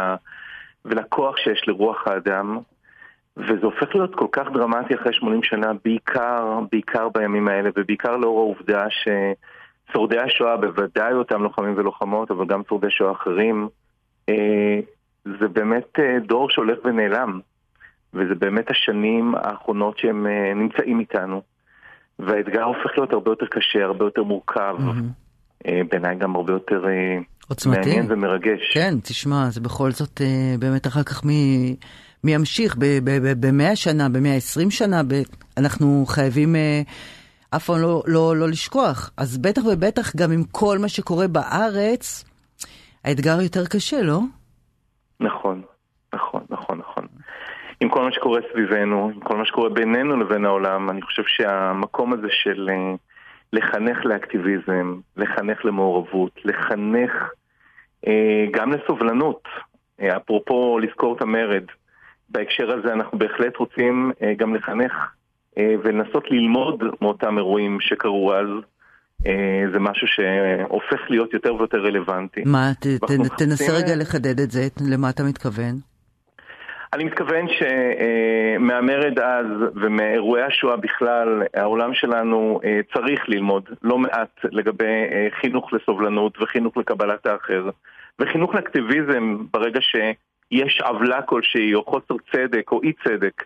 [0.84, 2.58] ולכוח שיש לרוח האדם.
[3.48, 8.40] וזה הופך להיות כל כך דרמטי אחרי 80 שנה, בעיקר, בעיקר בימים האלה, ובעיקר לאור
[8.40, 13.68] העובדה ששורדי השואה, בוודאי אותם לוחמים ולוחמות, אבל גם שורדי שואה אחרים,
[14.28, 14.80] אה,
[15.24, 17.40] זה באמת אה, דור שהולך ונעלם.
[18.14, 21.42] וזה באמת השנים האחרונות שהם אה, נמצאים איתנו.
[22.18, 24.76] והאתגר הופך להיות הרבה יותר קשה, הרבה יותר מורכב.
[24.78, 25.70] Mm-hmm.
[25.90, 26.84] בעיניי גם הרבה יותר
[27.48, 27.78] עוצמתי.
[27.78, 28.72] מעניין ומרגש.
[28.74, 30.20] כן, תשמע, זה בכל זאת
[30.58, 31.28] באמת אחר כך מ...
[32.24, 32.76] מי ימשיך
[33.40, 35.22] במאה שנה, במאה עשרים שנה, ב-
[35.58, 36.82] אנחנו חייבים אה,
[37.56, 39.10] אף פעם לא, לא, לא לשכוח.
[39.16, 42.24] אז בטח ובטח גם עם כל מה שקורה בארץ,
[43.04, 44.20] האתגר יותר קשה, לא?
[45.20, 45.62] נכון,
[46.14, 47.06] נכון, נכון, נכון.
[47.80, 52.12] עם כל מה שקורה סביבנו, עם כל מה שקורה בינינו לבין העולם, אני חושב שהמקום
[52.12, 52.94] הזה של אה,
[53.52, 57.12] לחנך לאקטיביזם, לחנך למעורבות, לחנך
[58.06, 59.42] אה, גם לסובלנות,
[60.00, 61.64] אה, אפרופו לזכור את המרד,
[62.30, 64.92] בהקשר הזה אנחנו בהחלט רוצים אה, גם לחנך
[65.58, 68.48] אה, ולנסות ללמוד מאותם אירועים שקרו אז.
[69.26, 72.42] אה, זה משהו שהופך להיות יותר ויותר רלוונטי.
[72.46, 74.60] מה, ת, ת, תנסה רגע לחדד את זה,
[74.92, 75.74] למה אתה מתכוון?
[76.92, 82.60] אני מתכוון שמהמרד אז ומאירועי השואה בכלל, העולם שלנו
[82.94, 85.06] צריך ללמוד לא מעט לגבי
[85.40, 87.70] חינוך לסובלנות וחינוך לקבלת האחר
[88.18, 89.96] וחינוך לאקטיביזם ברגע ש...
[90.50, 93.42] יש עוולה כלשהי, או חוסר צדק, או אי צדק,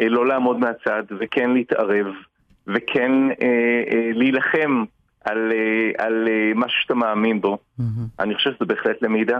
[0.00, 2.06] אה, לא לעמוד מהצד, וכן להתערב,
[2.66, 3.46] וכן אה,
[3.92, 4.84] אה, להילחם
[5.24, 7.58] על, אה, על אה, משהו שאתה מאמין בו.
[7.80, 7.82] Mm-hmm.
[8.20, 9.38] אני חושב שזה בהחלט למידה.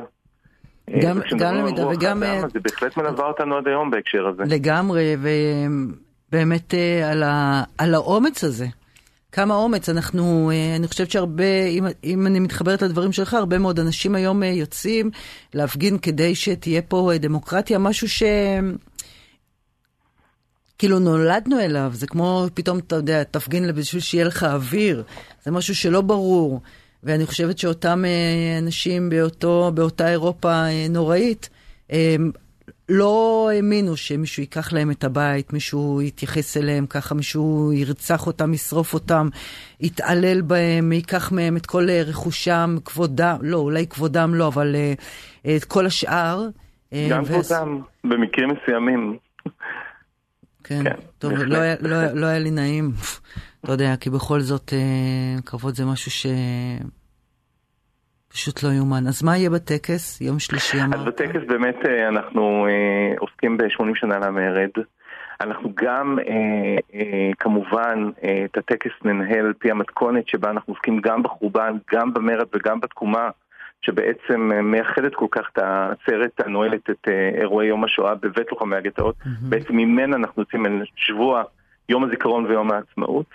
[0.89, 2.23] אה, גם, גם למידה וגם...
[2.23, 4.43] האדם, זה בהחלט מלווה אותנו עד היום בהקשר הזה.
[4.47, 5.17] לגמרי,
[6.29, 6.75] ובאמת
[7.11, 8.67] על, ה, על האומץ הזה.
[9.37, 9.89] כמה אומץ.
[9.89, 14.43] אנחנו, אה, אני חושבת שהרבה, אם, אם אני מתחברת לדברים שלך, הרבה מאוד אנשים היום
[14.43, 15.11] אה, יוצאים
[15.55, 18.23] להפגין כדי שתהיה פה אה, דמוקרטיה, משהו ש...
[20.79, 25.03] כאילו נולדנו אליו, זה כמו פתאום, אתה יודע, תפגין בשביל שיהיה לך אוויר,
[25.45, 26.61] זה משהו שלא ברור.
[27.05, 28.05] ואני חושבת שאותם
[28.59, 31.49] אנשים באותו, באותה אירופה נוראית,
[32.89, 38.95] לא האמינו שמישהו ייקח להם את הבית, מישהו יתייחס אליהם ככה, מישהו ירצח אותם, ישרוף
[38.95, 39.29] אותם,
[39.81, 44.77] יתעלל בהם, ייקח מהם את כל רכושם, כבודם, לא, אולי כבודם לא, אבל
[45.57, 46.49] את כל השאר.
[47.11, 47.27] גם ו...
[47.27, 49.17] כבודם, במקרים מסוימים.
[50.65, 52.91] כן, כן טוב, לא היה, לא, לא היה לי נעים,
[53.65, 54.73] אתה יודע, כי בכל זאת
[55.47, 56.27] כבוד זה משהו ש...
[58.47, 59.07] פשוט לא יאומן.
[59.07, 60.21] אז מה יהיה בטקס?
[60.21, 61.01] יום שלישי אמרת?
[61.01, 64.71] אז בטקס באמת אה, אנחנו אה, עוסקים ב-80 שנה למרד.
[65.41, 66.25] אנחנו גם, אה,
[66.95, 72.15] אה, כמובן, אה, את הטקס ננהל על פי המתכונת שבה אנחנו עוסקים גם בחורבן, גם
[72.15, 73.29] במרד וגם בתקומה,
[73.83, 77.09] שבעצם אה, מייחדת כל כך את העצרת הנועלת את
[77.41, 79.17] אירועי יום השואה בבית לוחמי הגטאות.
[79.23, 79.49] Mm-hmm.
[79.49, 81.43] בעצם ממנה אנחנו יוצאים אל שבוע
[81.89, 83.27] יום הזיכרון ויום העצמאות.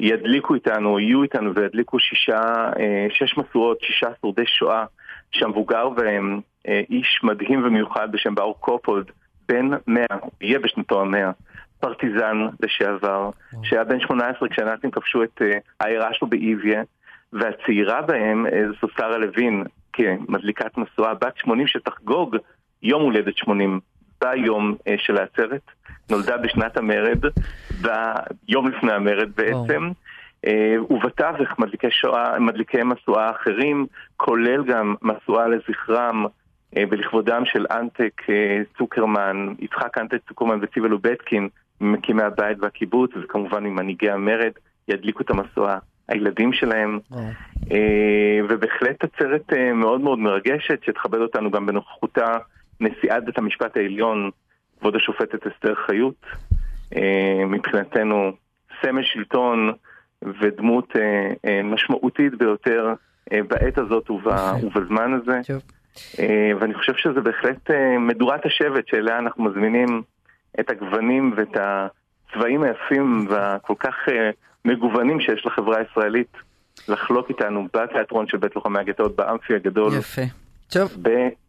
[0.00, 2.42] ידליקו איתנו, יהיו איתנו וידליקו שישה,
[2.80, 4.84] אה, שש משואות, שישה שורדי שואה,
[5.30, 9.10] שהמבוגר בהם אה, איש מדהים ומיוחד בשם באור קופולד,
[9.48, 11.30] בן מאה, יהיה בשנתו המאה,
[11.80, 13.30] פרטיזן לשעבר,
[13.62, 16.82] שהיה בן 18 כשהנאצים כבשו את אה, העיירה שלו באיביה,
[17.32, 18.46] והצעירה בהם
[18.80, 22.36] זו שרה לוין, כמדליקת משואה, בת 80 שתחגוג
[22.82, 23.80] יום הולדת 80
[24.24, 25.60] ביום של העצרת.
[26.10, 27.24] נולדה בשנת המרד,
[27.80, 29.90] ביום לפני המרד בעצם.
[30.46, 36.26] אה, ובתווך מדליקי, שואה, מדליקי משואה אחרים, כולל גם משואה לזכרם
[36.76, 41.48] אה, ולכבודם של אנטק אה, צוקרמן, יצחק אנטק צוקרמן וציבל לובטקין,
[41.80, 44.52] ממקימי הבית והקיבוץ, וכמובן ממנהיגי המרד,
[44.88, 45.78] ידליקו את המשואה.
[46.08, 46.98] הילדים שלהם,
[48.48, 52.36] ובהחלט עצרת מאוד מאוד מרגשת, שתכבד אותנו גם בנוכחותה
[52.80, 54.30] נשיאת בית המשפט העליון
[54.78, 56.26] כבוד השופטת אסתר חיות,
[56.96, 58.32] אה, מבחינתנו
[58.82, 59.72] סמל שלטון
[60.40, 62.94] ודמות אה, אה, משמעותית ביותר
[63.30, 65.40] בעת הזאת ובזמן הזה.
[66.60, 67.70] ואני חושב שזה בהחלט
[68.00, 70.02] מדורת השבט שאליה אנחנו מזמינים
[70.60, 73.94] את הגוונים ואת הצבעים היפים והכל כך
[74.64, 76.36] מגוונים שיש לחברה הישראלית
[76.88, 79.92] לחלוק איתנו בתיאטרון של בית לוחמי הגטאות באמפי הגדול.
[79.98, 80.43] יפה.
[80.70, 80.96] טוב,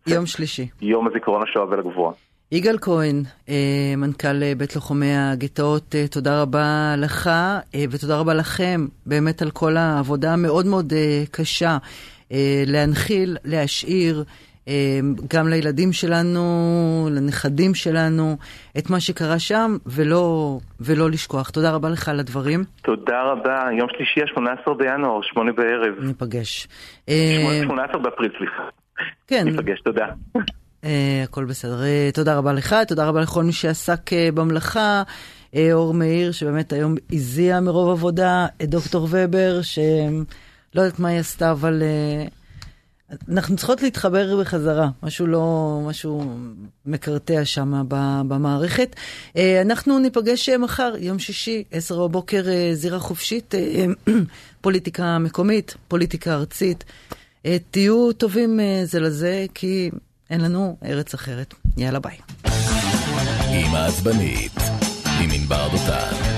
[0.07, 0.67] יום שלישי.
[0.81, 2.11] יום הזיכרון השואה ולגבוה.
[2.51, 7.29] יגאל כהן, אה, מנכ"ל אה, בית לוחמי הגטאות, אה, תודה רבה לך
[7.91, 10.93] ותודה רבה לכם באמת על כל העבודה המאוד מאוד
[11.31, 11.77] קשה
[12.65, 14.23] להנחיל, להשאיר.
[15.33, 16.41] גם לילדים שלנו,
[17.11, 18.37] לנכדים שלנו,
[18.77, 21.49] את מה שקרה שם, ולא, ולא לשכוח.
[21.49, 22.63] תודה רבה לך על הדברים.
[22.81, 23.69] תודה רבה.
[23.77, 25.93] יום שלישי, ה-18 בינואר, שמונה בערב.
[25.99, 26.67] ניפגש.
[27.63, 28.63] 18 באפריל, סליחה.
[29.27, 29.47] כן.
[29.47, 30.05] ניפגש, תודה.
[30.83, 30.87] Uh,
[31.23, 31.81] הכל בסדר.
[31.81, 35.03] Uh, תודה רבה לך, תודה רבה לכל מי שעסק uh, במלאכה.
[35.51, 41.19] uh, אור מאיר, שבאמת היום הזיע מרוב עבודה, את דוקטור ובר, שלא יודעת מה היא
[41.19, 42.29] עשתה, אבל uh,
[43.29, 44.89] אנחנו צריכות להתחבר בחזרה.
[45.03, 46.37] משהו לא, משהו
[46.85, 47.83] מקרטע שם
[48.27, 48.95] במערכת.
[49.33, 54.11] Uh, אנחנו ניפגש מחר, יום שישי, עשר בבוקר, uh, זירה חופשית, uh,
[54.61, 56.83] פוליטיקה מקומית, פוליטיקה ארצית.
[57.45, 59.89] Uh, תהיו טובים uh, זה לזה, כי...
[60.29, 61.53] אין לנו ארץ אחרת.
[61.77, 62.17] יאללה ביי.
[63.49, 64.51] עם העצבנית,
[65.21, 66.34] עם ענבר דותן.